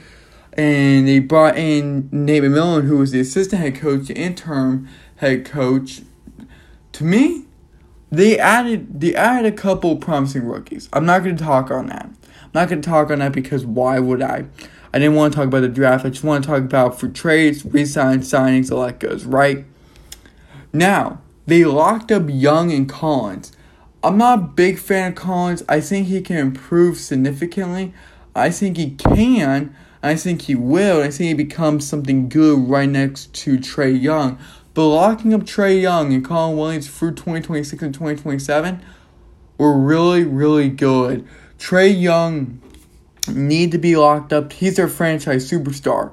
[0.54, 5.44] and they brought in Nate McMillan, who was the assistant head coach, the interim head
[5.44, 6.02] coach.
[6.94, 7.44] To me,
[8.10, 10.88] they added they added a couple promising rookies.
[10.92, 12.10] I'm not going to talk on that.
[12.54, 14.44] Not going to talk on that because why would I?
[14.92, 16.06] I didn't want to talk about the draft.
[16.06, 19.64] I just want to talk about for trades, resign signings, all that goes right.
[20.72, 23.52] Now they locked up Young and Collins.
[24.04, 25.62] I'm not a big fan of Collins.
[25.68, 27.92] I think he can improve significantly.
[28.36, 31.00] I think he can, I think he will.
[31.00, 34.38] I think he becomes something good right next to Trae Young.
[34.74, 38.80] But locking up Trae Young and Colin Williams through 2026 and 2027
[39.58, 41.26] were really, really good.
[41.58, 42.60] Trae Young
[43.28, 44.52] need to be locked up.
[44.52, 46.12] He's their franchise superstar.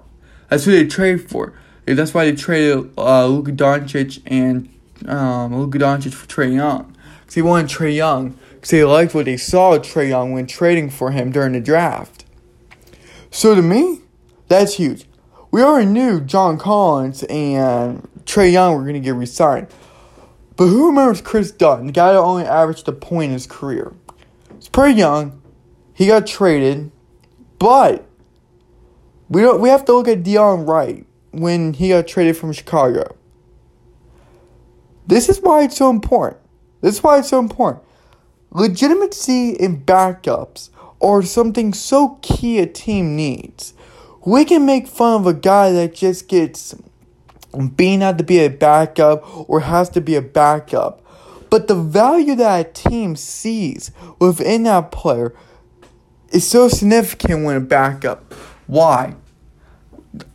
[0.49, 1.53] That's who they trade for.
[1.85, 4.69] That's why they traded uh, Luka Doncic and
[5.07, 6.95] um, Luka Doncic for Trae Young.
[7.21, 8.37] Because they wanted Trae Young.
[8.53, 11.59] Because they liked what they saw of Trae Young when trading for him during the
[11.59, 12.25] draft.
[13.31, 14.01] So to me,
[14.47, 15.05] that's huge.
[15.49, 19.67] We already knew John Collins and Trae Young were going to get resigned.
[20.55, 23.93] But who remembers Kris Dunn, the guy that only averaged a point in his career?
[24.71, 25.41] Pretty young.
[25.93, 26.91] He got traded,
[27.59, 28.07] but
[29.29, 29.59] we don't.
[29.59, 33.15] We have to look at Delon Wright when he got traded from Chicago.
[35.07, 36.41] This is why it's so important.
[36.81, 37.83] This is why it's so important.
[38.51, 40.69] Legitimacy in backups
[41.01, 43.73] are something so key a team needs.
[44.25, 46.75] We can make fun of a guy that just gets
[47.75, 51.01] being out to be a backup or has to be a backup.
[51.51, 55.35] But the value that a team sees within that player
[56.29, 58.33] is so significant when a backup.
[58.67, 59.15] Why?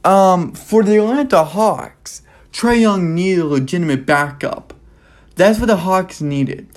[0.05, 2.21] Um, for the Atlanta Hawks,
[2.53, 4.75] Trae Young needed a legitimate backup.
[5.37, 6.69] That's what the Hawks needed.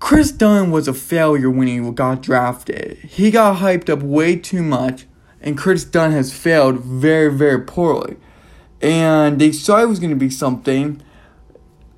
[0.00, 2.98] Kris Dunn was a failure when he got drafted.
[2.98, 5.06] He got hyped up way too much,
[5.40, 8.16] and Kris Dunn has failed very, very poorly.
[8.80, 11.00] And they saw it was going to be something,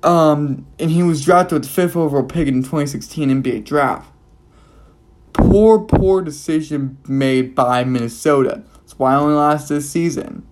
[0.03, 4.11] um, and he was drafted with the fifth overall pick in the 2016 NBA draft.
[5.31, 8.63] Poor, poor decision made by Minnesota.
[8.75, 10.45] That's why I only last this season.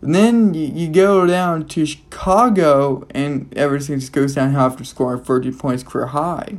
[0.00, 5.22] And then you, you go down to Chicago, and everything just goes downhill after scoring
[5.22, 6.58] 30 points career high.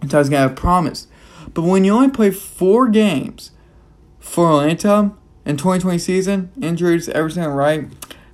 [0.00, 1.06] And so I was going to promise.
[1.54, 3.52] But when you only play four games
[4.18, 5.12] for Atlanta
[5.44, 7.88] in 2020 season, injuries, everything right,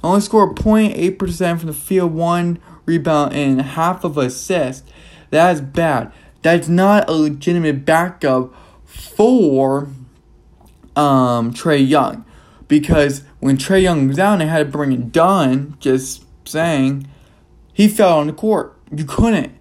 [0.04, 4.84] only score 0.8% from the field, one rebound, and half of assist.
[5.30, 6.12] That is bad.
[6.42, 9.88] That's not a legitimate backup for
[10.94, 12.24] um, Trae Young.
[12.68, 15.76] Because when Trae Young was down, they had to bring it done.
[15.80, 17.08] Just saying,
[17.72, 18.76] he fell on the court.
[18.94, 19.52] You couldn't.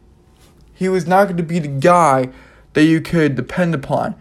[0.73, 2.29] He was not going to be the guy
[2.73, 4.15] that you could depend upon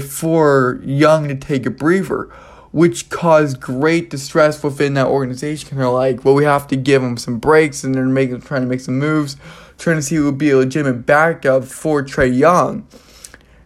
[0.00, 2.28] for Young to take a breather,
[2.70, 5.76] which caused great distress within that organization.
[5.76, 8.68] They're like, well, we have to give them some breaks, and they're making trying to
[8.68, 9.36] make some moves,
[9.78, 12.86] trying to see who would be a legitimate backup for Trae Young.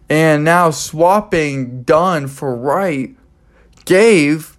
[0.09, 3.15] And now swapping Dunn for Wright
[3.85, 4.57] gave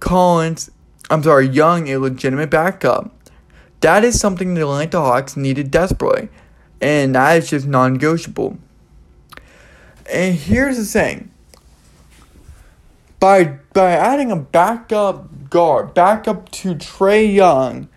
[0.00, 0.70] Collins,
[1.10, 3.12] I'm sorry, Young a legitimate backup.
[3.80, 6.28] That is something the Atlanta Hawks needed desperately,
[6.80, 8.58] and that is just non negotiable.
[10.12, 11.30] And here's the thing
[13.18, 17.88] by, by adding a backup guard, backup to Trae Young,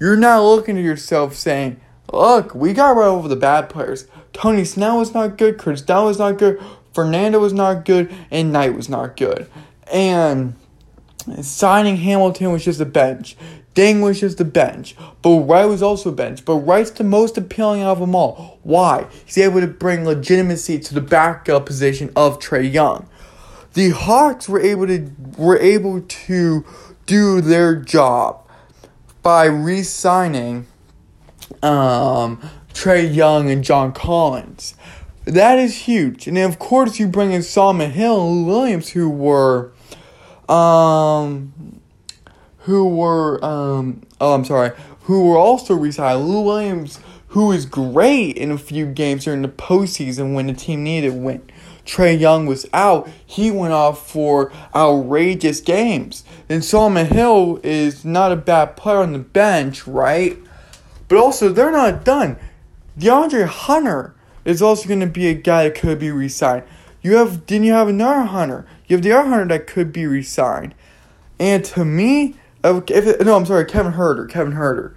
[0.00, 1.80] you're now looking at yourself saying,
[2.12, 4.06] Look, we got right over the bad players.
[4.32, 6.60] Tony Snell was not good, Chris Dow was not good,
[6.94, 9.48] Fernando was not good, and Knight was not good.
[9.92, 10.54] And
[11.42, 13.36] Signing Hamilton was just a bench.
[13.74, 14.96] Dieng was just a bench.
[15.22, 16.44] But Wright was also a bench.
[16.44, 18.58] But Wright's the most appealing of them all.
[18.62, 19.06] Why?
[19.24, 23.08] He's able to bring legitimacy to the backup position of Trae Young.
[23.78, 26.64] The Hawks were able to were able to
[27.06, 28.44] do their job
[29.22, 30.66] by re-signing
[31.62, 32.40] um,
[32.74, 34.74] Trae Young and John Collins.
[35.26, 36.26] That is huge.
[36.26, 39.70] And then of course you bring in Solomon Hill and Lou Williams who were
[40.48, 41.80] um,
[42.62, 44.72] who were um, oh, I'm sorry,
[45.02, 46.26] who were also resigned.
[46.26, 46.98] Lou Williams,
[47.28, 51.48] who was great in a few games during the postseason when the team needed when
[51.88, 56.22] Trae Young was out, he went off for outrageous games.
[56.48, 60.36] And Solomon Hill is not a bad player on the bench, right?
[61.08, 62.36] But also, they're not done.
[62.98, 64.14] DeAndre Hunter
[64.44, 66.64] is also going to be a guy that could be resigned.
[67.00, 68.66] You have didn't you have another Hunter?
[68.86, 70.74] You have the other Hunter that could be re-signed.
[71.38, 72.34] And to me,
[72.64, 74.94] if it, no, I'm sorry, Kevin Huerter, Kevin Huerter.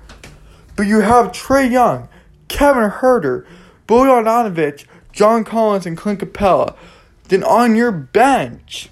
[0.75, 2.09] But you have Trae Young,
[2.47, 3.45] Kevin Huerter,
[3.87, 6.75] Bogdanovic, John Collins, and Clint Capela.
[7.29, 8.89] Then on your bench,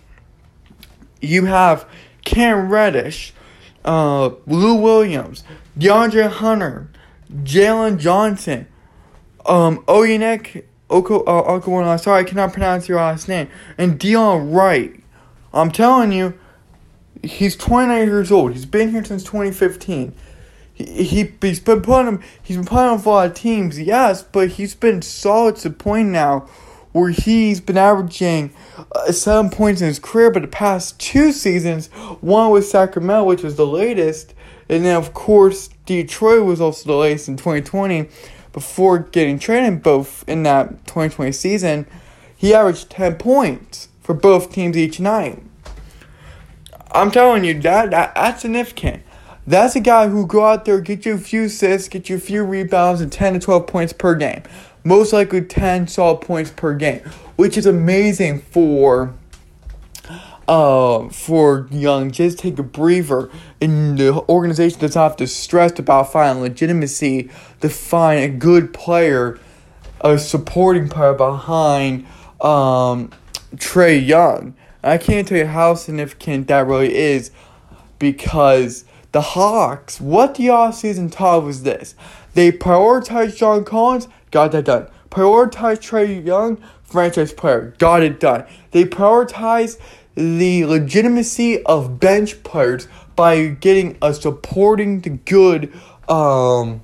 [1.21, 1.87] you have
[2.23, 3.33] Cam Reddish,
[3.85, 5.43] uh, Lou Williams,
[5.77, 6.89] DeAndre Hunter,
[7.43, 8.67] Jalen Johnson,
[9.45, 13.47] um, Oyenek Oko, uh, sorry, I cannot pronounce your last name.
[13.77, 14.95] And Delon Wright.
[15.53, 16.37] I'm telling you,
[17.21, 18.53] he's 29 years old.
[18.53, 20.13] He's been here since 2015.
[20.79, 22.23] He, he he's been putting him.
[22.41, 25.75] He's been playing on a lot of teams, yes, but he's been solid to the
[25.75, 26.49] point now
[26.91, 28.51] where he's been averaging
[28.93, 30.31] uh, seven points in his career.
[30.31, 31.87] But the past two seasons,
[32.21, 34.33] one with Sacramento, which was the latest,
[34.67, 38.09] and then of course Detroit was also the latest in 2020
[38.51, 41.85] before getting traded both in that 2020 season,
[42.35, 45.43] he averaged 10 points for both teams each night.
[46.91, 49.03] I'm telling you, that, that that's significant.
[49.49, 52.19] That's a guy who go out there, get you a few assists, get you a
[52.19, 54.43] few rebounds, and 10 to 12 points per game.
[54.83, 56.99] Most likely 10 solid points per game,
[57.35, 59.15] which is amazing for
[60.47, 66.11] uh, for Young, just take a breather, and the organization doesn't have to stress about
[66.11, 67.31] finding legitimacy
[67.61, 69.39] to find a good player,
[70.01, 72.05] a supporting player behind
[72.39, 73.09] um,
[73.55, 74.53] Trae Young.
[74.83, 77.31] I can't tell you how significant that really is
[77.97, 81.95] because The Hawks, what the offseason taught was this.
[82.35, 84.87] They prioritized John Collins, got that done.
[85.09, 88.45] Prioritized Trae Young, franchise player, got it done.
[88.71, 89.79] They prioritized
[90.13, 95.73] the legitimacy of bench players by getting a supporting the good
[96.07, 96.81] um,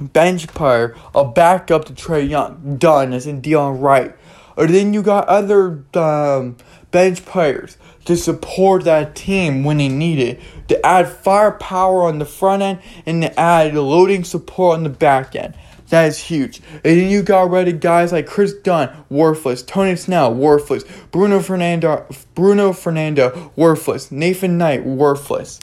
[0.00, 4.16] bench player, a backup to Trae Young, done as in Delon Wright.
[4.56, 6.56] Or then you got other um,
[6.90, 12.24] bench players to support that team when they need it, to add firepower on the
[12.24, 15.54] front end and to add loading support on the back end.
[15.92, 16.62] That is huge.
[16.72, 19.62] And then you got of guys like Kris Dunn, worthless.
[19.62, 20.84] Tony Snell, worthless.
[21.10, 24.10] Bruno Fernando, Bruno Fernando, worthless.
[24.10, 25.60] Nathan Knight, worthless.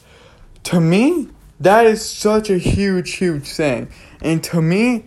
[0.65, 1.29] To me,
[1.59, 3.89] that is such a huge, huge thing.
[4.21, 5.05] And to me,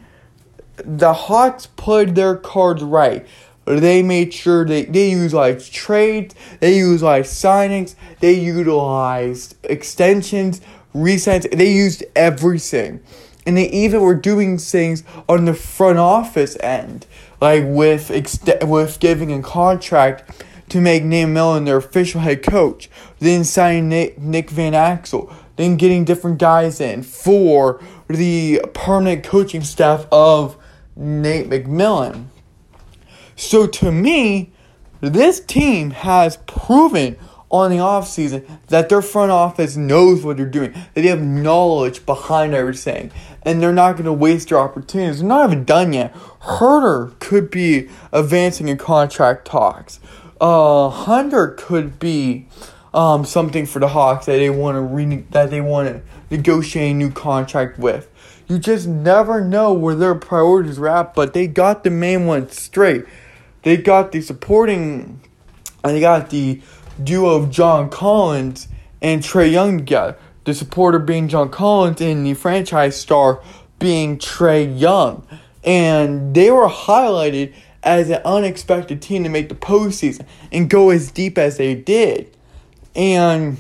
[0.77, 3.25] the Hawks played their cards right.
[3.65, 10.61] They made sure they, they utilized trades, they utilized signings, they utilized extensions,
[10.95, 13.01] resets, they used everything.
[13.47, 17.07] And they even were doing things on the front office end,
[17.41, 22.89] like with ext- with giving a contract to make Nate McMillan their official head coach,
[23.19, 29.63] then signing Nick, Nick Van Exel, then getting different guys in for the permanent coaching
[29.63, 30.57] staff of
[30.97, 32.27] Nate McMillan.
[33.43, 34.53] So to me,
[35.01, 37.17] this team has proven
[37.51, 42.07] on the offseason that their front office knows what they're doing, that they have knowledge
[42.07, 43.11] behind everything,
[43.43, 45.19] and they're not going to waste their opportunities.
[45.19, 46.15] They're not even done yet.
[46.15, 49.99] Huerter could be advancing in contract talks.
[50.41, 52.47] Uh, Hunter could be
[52.95, 56.93] um, something for the Hawks that they want to re- that they want to negotiate
[56.93, 58.09] a new contract with.
[58.49, 62.49] You just never know where their priorities are at, but they got the main one
[62.49, 63.05] straight.
[63.63, 65.21] They got the supporting,
[65.85, 66.61] and they got the
[67.03, 68.69] duo of John Collins
[69.01, 70.17] and Trae Young together.
[70.45, 73.41] The supporter being John Collins and the franchise star
[73.79, 75.27] being Trae Young.
[75.63, 81.11] And they were highlighted as an unexpected team to make the postseason and go as
[81.11, 82.37] deep as they did.
[82.95, 83.59] And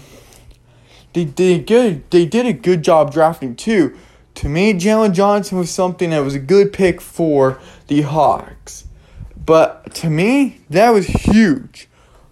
[1.12, 2.09] they did good.
[2.11, 3.96] They did a good job drafting too.
[4.36, 8.86] To me, Jalen Johnson was something that was a good pick for the Hawks.
[9.95, 11.88] To me, that was huge.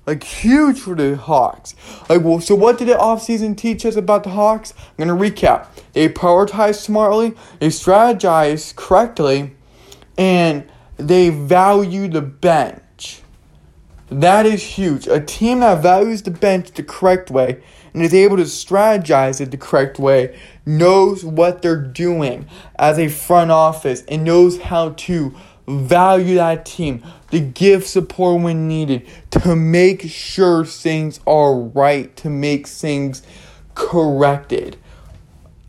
[0.07, 1.75] Like huge for the Hawks.
[2.09, 4.75] Like well, so what did the offseason teach us about the Hawks?
[4.77, 5.67] I'm gonna recap.
[5.93, 9.55] They prioritized smartly, they strategized correctly,
[10.17, 13.23] and they value the bench.
[14.11, 15.07] That is huge.
[15.07, 17.63] A team that values the bench the correct way
[17.95, 20.37] and is able to strategize it the correct way
[20.67, 22.47] knows what they're doing
[22.79, 25.35] as a front office and knows how to
[25.71, 32.31] value that team, to give support when needed, to make sure things are right, to
[32.31, 33.23] make things
[33.75, 34.77] corrected.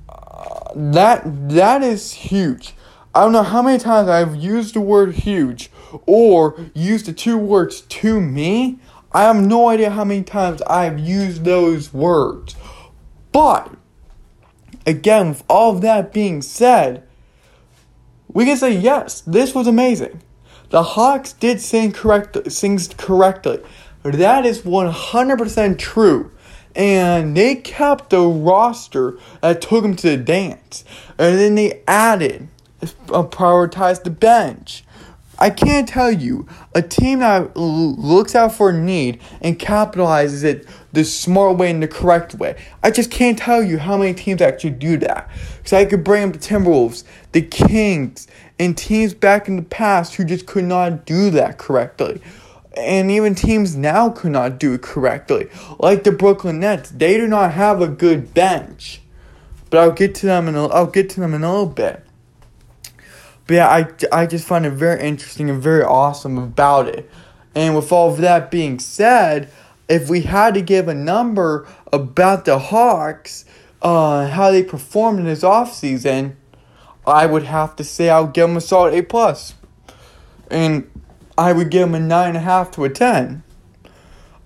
[0.09, 2.73] Uh, that that is huge.
[3.13, 5.69] I don't know how many times I've used the word huge
[6.05, 8.79] or used the two words to me.
[9.11, 12.55] I have no idea how many times I've used those words.
[13.33, 13.73] But
[14.85, 17.03] again, with all of that being said,
[18.33, 20.21] we can say yes, this was amazing.
[20.69, 23.59] The Hawks did sing correct things correctly.
[24.03, 26.31] That is 100% true.
[26.73, 30.85] And they kept the roster that took them to the dance.
[31.17, 32.47] And then they added,
[32.81, 34.85] uh, prioritized the bench.
[35.41, 40.67] I can't tell you a team that looks out for a need and capitalizes it
[40.93, 42.61] the smart way and the correct way.
[42.83, 45.31] I just can't tell you how many teams actually do that.
[45.63, 48.27] So I could bring up the Timberwolves, the Kings,
[48.59, 52.21] and teams back in the past who just could not do that correctly.
[52.77, 55.49] And even teams now could not do it correctly.
[55.79, 59.01] Like the Brooklyn Nets, they do not have a good bench.
[59.71, 62.05] But I'll get to them in a, I'll get to them in a little bit.
[63.51, 67.09] But yeah, I, I just find it very interesting and very awesome about it.
[67.53, 69.51] And with all of that being said,
[69.89, 73.43] if we had to give a number about the Hawks,
[73.81, 76.35] uh, how they performed in this offseason,
[77.05, 79.55] I would have to say I would give them a solid A plus,
[80.49, 80.89] and
[81.37, 83.43] I would give them a nine and a half to a ten.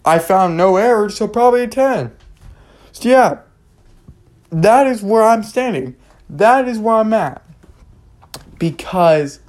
[0.04, 2.12] I found no errors, so probably a ten.
[2.92, 3.42] So yeah,
[4.50, 5.96] that is where I'm standing.
[6.28, 7.45] That is where I'm at
[8.60, 9.40] because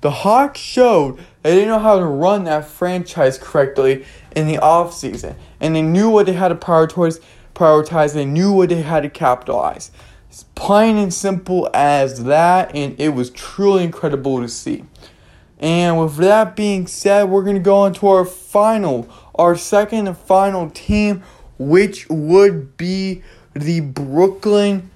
[0.00, 5.36] the Hawks showed they didn't know how to run that franchise correctly in the offseason.
[5.60, 7.20] And they knew what they had to prioritize,
[7.54, 9.90] prioritize, they knew what they had to capitalize.
[10.28, 14.84] It's plain and simple as that, and it was truly incredible to see.
[15.58, 20.06] And with that being said, we're going to go on to our final, our second
[20.06, 21.22] and final team,
[21.58, 23.22] which would be
[23.54, 24.90] the Brooklyn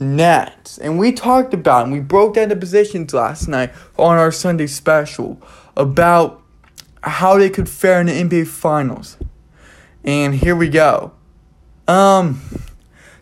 [0.00, 0.78] Nets.
[0.78, 4.66] And we talked about and we broke down the positions last night on our Sunday
[4.66, 5.40] special
[5.76, 6.42] about
[7.02, 9.16] how they could fare in the NBA Finals.
[10.04, 11.12] And here we go.
[11.86, 12.40] Um,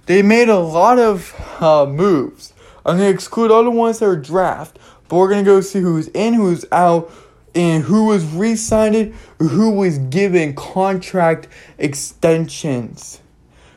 [0.07, 2.53] they made a lot of uh, moves.
[2.85, 6.09] I'm gonna exclude all the ones that are draft, but we're gonna go see who's
[6.09, 7.11] in, who's out,
[7.55, 11.49] and who was re-signed, who was given contract
[11.79, 13.21] extensions.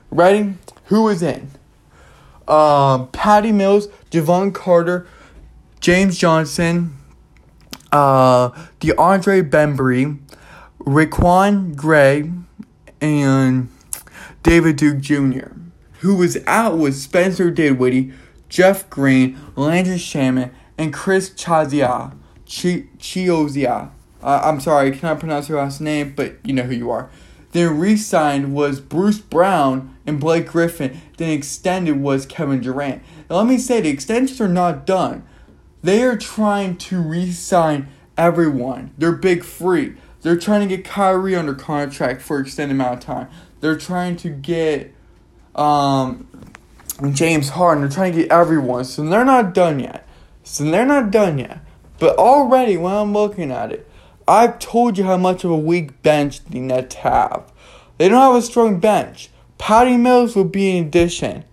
[0.09, 0.55] Ready?
[0.85, 1.51] Who was in?
[2.47, 5.07] Um, Patty Mills, Jevon Carter,
[5.79, 6.95] James Johnson,
[7.91, 10.19] uh, DeAndre Bembry,
[10.79, 12.31] RaiQuan Gray,
[13.01, 13.69] and
[14.43, 15.49] David Duke Jr.
[15.99, 18.13] Who was out was Spencer Dinwiddie,
[18.49, 22.15] Jeff Green, Landry Shamet, and Chris Chazia.
[22.45, 23.91] Chiozza.
[24.21, 27.09] Uh, I'm sorry, I cannot pronounce your last name, but you know who you are.
[27.55, 30.99] Then re-signed was Bruce Brown and Blake Griffin.
[31.15, 33.01] Then extended was Kevin Durant.
[33.29, 35.23] Now let me say the extensions are not done.
[35.81, 37.87] They are trying to re-sign
[38.17, 38.93] everyone.
[38.97, 39.93] They're big free.
[40.21, 43.29] They're trying to get Kyrie under contract for an extended amount of time.
[43.61, 44.93] They're trying to get
[45.55, 46.27] um,
[47.13, 47.83] James Harden.
[47.83, 48.83] They're trying to get everyone.
[48.83, 50.05] So they're not done yet.
[50.43, 51.59] So they're not done yet.
[51.99, 53.89] But already, when I'm looking at it,
[54.28, 57.51] I've told you how much of a weak bench the Nets have.
[57.97, 59.30] They don't have a strong bench.
[59.59, 61.45] Patty Mills will be an addition.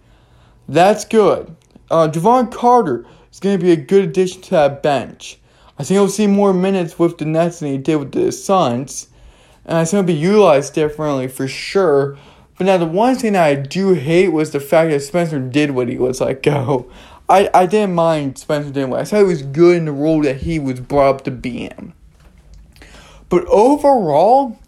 [0.69, 1.55] That's good.
[1.91, 5.39] Uh, Jevon Carter is going to be a good addition to that bench.
[5.79, 9.09] I think he'll see more minutes with the Nets than he did with the Suns.
[9.67, 12.17] And I think he'll be utilized differently for sure.
[12.57, 15.99] But now, the one thing that I do hate was the fact that Spencer Dinwiddie
[15.99, 16.91] was let go.
[17.29, 19.03] I, I didn't mind Spencer Dinwiddie.
[19.03, 21.67] I thought he was good in the role that he was brought up to be
[21.67, 21.93] in.
[23.33, 24.59] But overall,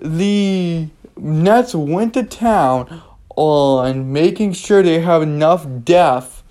[0.00, 0.86] the
[1.16, 3.02] Nets went to town
[3.34, 6.44] on making sure they have enough depth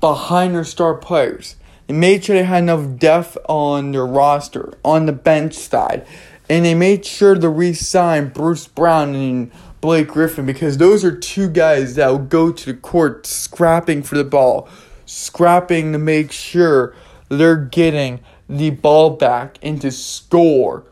[0.00, 1.56] behind their star players.
[1.86, 6.06] They made sure they had enough depth on their roster, on the bench side.
[6.50, 11.16] And they made sure to re sign Bruce Brown and Blake Griffin because those are
[11.16, 14.68] two guys that will go to the court scrapping for the ball,
[15.06, 16.94] scrapping to make sure
[17.30, 18.20] they're getting
[18.52, 20.84] the ball back and to score.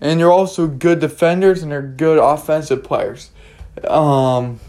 [0.00, 3.30] And they're also good defenders and they're good offensive players.
[3.88, 4.60] Um,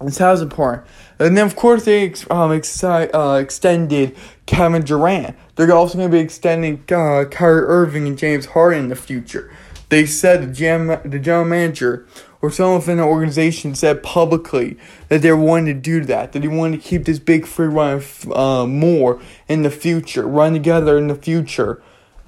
[0.00, 0.86] this is important.
[1.18, 4.16] And then, of course, they um, exci- uh, extended
[4.46, 5.36] Kevin Durant.
[5.54, 9.52] They're also going to be extending uh, Kyrie Irving and James Harden in the future.
[9.90, 12.06] They said the, GM, the general manager
[12.44, 14.76] or someone within the organization said publicly
[15.08, 18.02] that they're wanting to do that, that they wanted to keep this big free run
[18.34, 19.18] uh, more
[19.48, 21.82] in the future, run together in the future.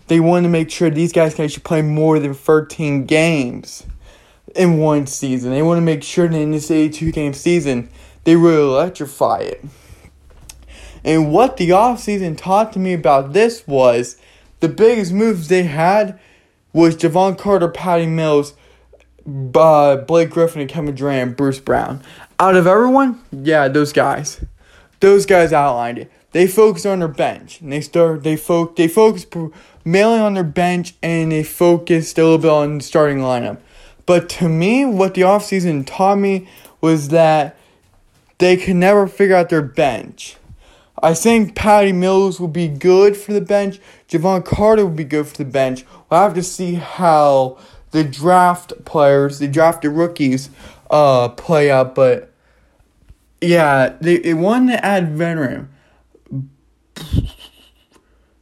[0.06, 3.84] They want to make sure these guys can actually play more than 13 games
[4.54, 5.50] in one season.
[5.50, 7.90] They want to make sure that in this 82 game season,
[8.24, 9.62] they really electrify it.
[11.04, 14.16] And what the offseason taught to me about this was
[14.60, 16.18] the biggest moves they had
[16.72, 18.54] was Jevon Carter, Patty Mills,
[19.54, 22.02] uh, Blake Griffin and Kevin Durant, and Bruce Brown.
[22.38, 24.44] Out of everyone, yeah, those guys.
[25.00, 26.10] Those guys outlined it.
[26.32, 27.60] They focused on their bench.
[27.60, 29.34] And they start they fo- they focused
[29.84, 33.58] mainly on their bench and they focused a little bit on starting lineup.
[34.04, 36.48] But to me, what the offseason taught me
[36.80, 37.56] was that
[38.38, 40.36] they can never figure out their bench.
[41.02, 43.80] I think Patty Mills will be good for the bench.
[44.08, 45.84] Jevon Carter will be good for the bench.
[46.08, 47.58] We'll have to see how
[47.96, 50.50] the draft players, the drafted rookies,
[50.90, 51.94] uh, play out.
[51.94, 52.30] But
[53.40, 55.70] yeah, they, they want to add veteran.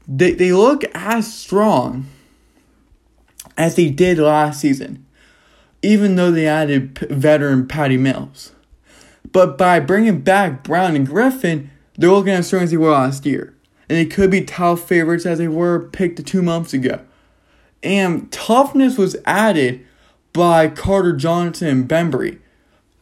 [0.09, 2.07] They they look as strong
[3.57, 5.07] as they did last season,
[5.83, 8.53] even though they added p- veteran Patty Mills.
[9.31, 13.25] But by bringing back Brown and Griffin, they're looking as strong as they were last
[13.25, 13.55] year.
[13.89, 17.01] And they could be top favorites as they were picked two months ago.
[17.85, 19.87] And toughness was added
[20.33, 22.41] by Carter Johnson and Bembry.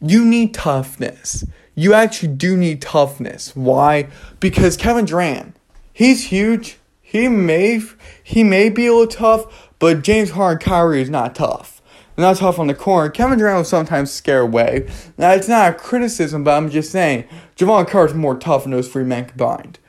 [0.01, 1.45] You need toughness.
[1.73, 3.55] You actually do need toughness.
[3.55, 4.09] Why?
[4.39, 5.55] Because Kevin Durant,
[5.91, 6.77] he's huge.
[7.01, 7.81] He may
[8.23, 11.81] he may be a little tough, but James Harden Kyrie is not tough.
[12.15, 13.09] They're not tough on the corner.
[13.09, 14.87] Kevin Durant will sometimes scare away.
[15.17, 18.89] Now it's not a criticism, but I'm just saying Jevon Carter's more tough than those
[18.89, 19.79] three men combined.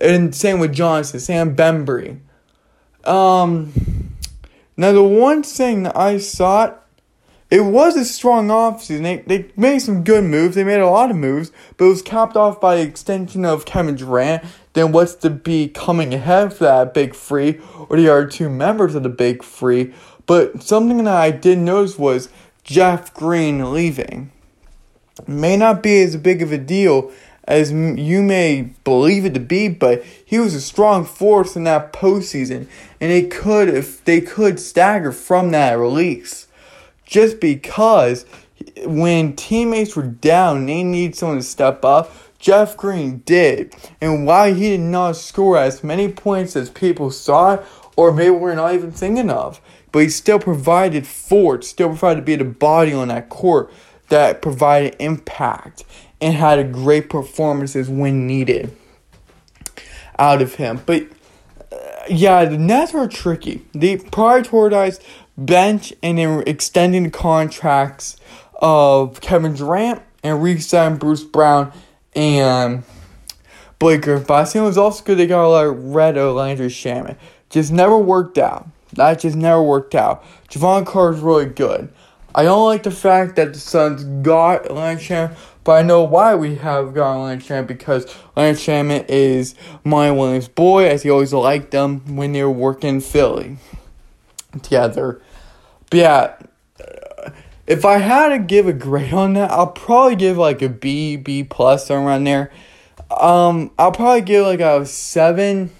[0.00, 2.20] And same with Johnson, Sam Bembry.
[3.04, 3.72] Um
[4.76, 6.82] now, the one thing that I thought,
[7.50, 9.02] it was a strong offseason.
[9.02, 10.56] They, they made some good moves.
[10.56, 13.94] They made a lot of moves, but it was capped off by extension of Kevin
[13.94, 14.44] Durant.
[14.72, 18.94] Then what's to be coming ahead for that big free, or the other two members
[18.94, 19.94] of the big free.
[20.26, 22.28] But something that I did notice was
[22.64, 24.32] Jeff Green leaving.
[25.26, 27.10] may not be as big of a deal
[27.46, 31.92] as you may believe it to be, but he was a strong force in that
[31.92, 32.66] postseason,
[33.00, 36.48] and they could if they could stagger from that release,
[37.04, 38.26] just because
[38.84, 42.12] when teammates were down, and they need someone to step up.
[42.38, 47.58] Jeff Green did, and why he did not score as many points as people saw,
[47.96, 49.58] or maybe we're not even thinking of,
[49.90, 53.72] but he still provided force, still provided to be the body on that court
[54.08, 55.84] that provided impact
[56.20, 58.76] and had great performances when needed
[60.18, 60.82] out of him.
[60.86, 61.06] But
[61.72, 61.76] uh,
[62.08, 63.64] yeah, the Nets were tricky.
[63.72, 65.00] They prioritized
[65.36, 68.16] bench and then extending contracts
[68.54, 71.72] of Kevin Durant and re-signed Bruce Brown
[72.14, 72.82] and
[73.78, 74.46] Blake Griffin.
[74.54, 77.16] It was also good they got a lot of red of Landry Shamet.
[77.50, 78.66] Just never worked out.
[78.94, 80.24] That just never worked out.
[80.48, 81.92] Jevon Carter's really good.
[82.34, 85.36] I don't like the fact that the Suns got Landry Shamet,
[85.66, 88.06] but I know why we have got Landry Shamet because
[88.36, 93.00] Landry Shamet is Monty Williams boy, as he always liked them when they were working
[93.00, 93.58] Philly
[94.62, 95.20] together.
[95.90, 96.36] But yeah,
[97.66, 101.16] if I had to give a grade on that, I'll probably give like a B,
[101.16, 102.52] B plus around there.
[103.10, 105.70] Um, I'll probably give like a seven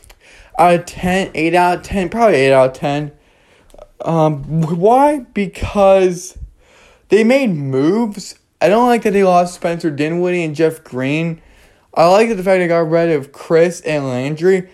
[0.58, 3.12] out of 10, 8 out of 10, probably 8 out of 10.
[4.00, 5.20] Um, why?
[5.20, 6.36] Because
[7.08, 11.42] they made moves I don't like that they lost Spencer Dinwiddie and Jeff Green.
[11.92, 14.68] I like the fact they got rid of Chris and Landry.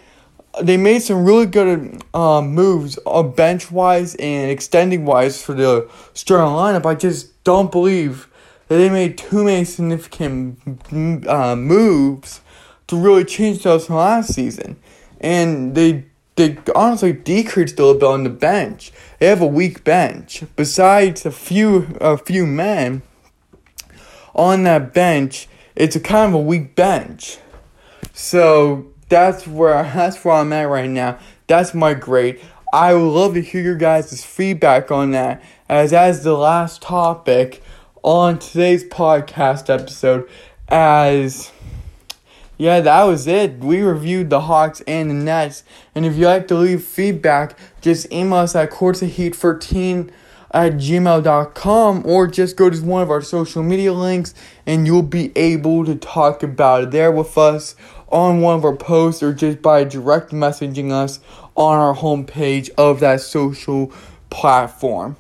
[0.61, 5.89] They made some really good um, moves uh, bench wise and extending wise for the
[6.15, 6.87] starting lineup.
[6.87, 8.29] I just don't believe
[8.69, 10.59] that they made too many significant
[11.27, 12.41] uh, moves
[12.89, 14.77] to really change those from last season.
[15.21, 16.05] And they
[16.37, 18.93] they honestly decreased a little bit on the bench.
[19.19, 20.45] They have a weak bench.
[20.57, 23.03] Besides a few a few men
[24.35, 27.39] on that bench, it's a kind of a weak bench.
[28.13, 31.19] So that's where that's where I'm at right now.
[31.47, 32.41] That's my grade.
[32.73, 35.43] I would love to hear your guys' feedback on that.
[35.69, 37.63] As as the last topic
[38.03, 40.29] on today's podcast episode,
[40.69, 41.53] as
[42.59, 43.59] yeah, that was it.
[43.59, 45.65] We reviewed the Hawks and the Nets.
[45.95, 50.11] And if you like to leave feedback, just email us at courtsideheat13
[50.53, 54.35] at gmail.com or just go to one of our social media links
[54.67, 57.75] and you'll be able to talk about it there with us
[58.09, 61.21] on one of our posts or just by direct messaging us
[61.57, 63.93] on our homepage of that social
[64.31, 65.17] platform.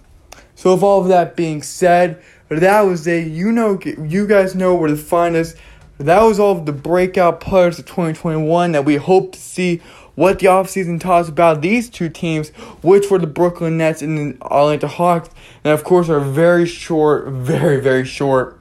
[0.54, 4.74] So, with all of that being said, that was a you know you guys know
[4.74, 5.54] where to find us.
[5.98, 9.80] That was all of the breakout players of 2021 that we hope to see
[10.14, 12.50] what the offseason taught us about these two teams,
[12.82, 15.30] which were the Brooklyn Nets and the Atlanta Hawks,
[15.64, 18.60] and of course our very short, very, very short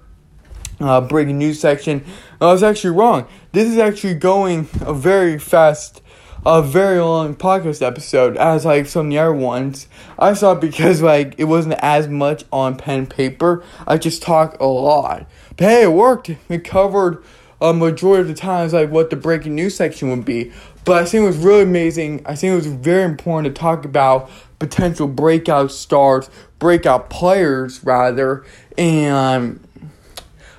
[0.80, 2.04] uh, breaking news section.
[2.40, 3.28] I was actually wrong.
[3.52, 6.02] This is actually going a very fast,
[6.46, 9.88] a very long podcast episode, as like some of the other ones.
[10.18, 13.64] I saw it because like it wasn't as much on pen paper.
[13.88, 15.28] I just talk a lot.
[15.58, 16.32] But hey, it worked.
[16.50, 17.24] It covered
[17.62, 20.52] a majority of the times like what the breaking news section would be.
[20.84, 22.26] But I think it was really amazing.
[22.26, 24.30] I think it was very important to talk about
[24.60, 26.30] potential breakout stars,
[26.60, 28.44] breakout players rather,
[28.78, 29.60] and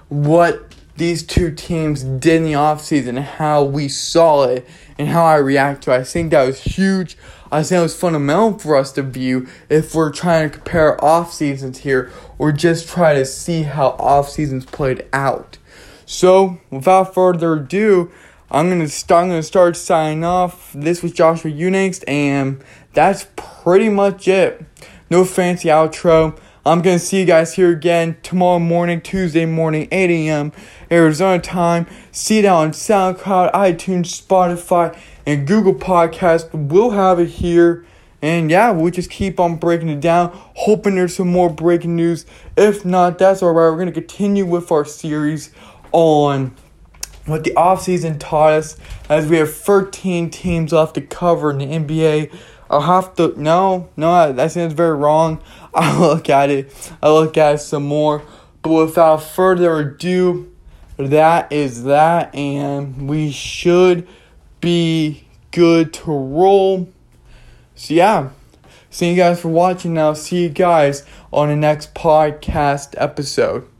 [0.08, 4.66] what these two teams did in the offseason and how we saw it
[4.98, 6.00] and how I react to it.
[6.00, 7.16] I think that was huge.
[7.50, 11.32] I think it was fundamental for us to view if we're trying to compare off
[11.32, 15.58] seasons here or just try to see how off seasons played out.
[16.06, 18.10] So, without further ado,
[18.54, 19.22] I'm gonna start.
[19.22, 20.74] I'm gonna start signing off.
[20.74, 22.62] This was Joshua Unangst, and
[22.92, 24.62] that's pretty much it.
[25.08, 26.38] No fancy outro.
[26.66, 30.52] I'm gonna see you guys here again tomorrow morning, Tuesday morning, 8 a.m.
[30.90, 31.86] Arizona time.
[32.10, 36.50] See it on SoundCloud, iTunes, Spotify, and Google Podcast.
[36.52, 37.86] We'll have it here.
[38.20, 42.26] And yeah, we'll just keep on breaking it down, hoping there's some more breaking news.
[42.54, 43.72] If not, that's alright.
[43.72, 45.54] We're gonna continue with our series
[45.92, 46.54] on
[47.26, 48.76] what the offseason taught us
[49.08, 52.32] as we have 13 teams left to cover in the NBA.
[52.68, 55.42] I'll have to, no, no, that sounds very wrong.
[55.74, 58.22] I'll look at it, I'll look at it some more.
[58.62, 60.52] But without further ado,
[60.96, 64.06] that is that, and we should
[64.60, 66.88] be good to roll.
[67.74, 68.30] So, yeah,
[68.90, 70.12] thank you guys for watching now.
[70.12, 73.71] See you guys on the next podcast episode.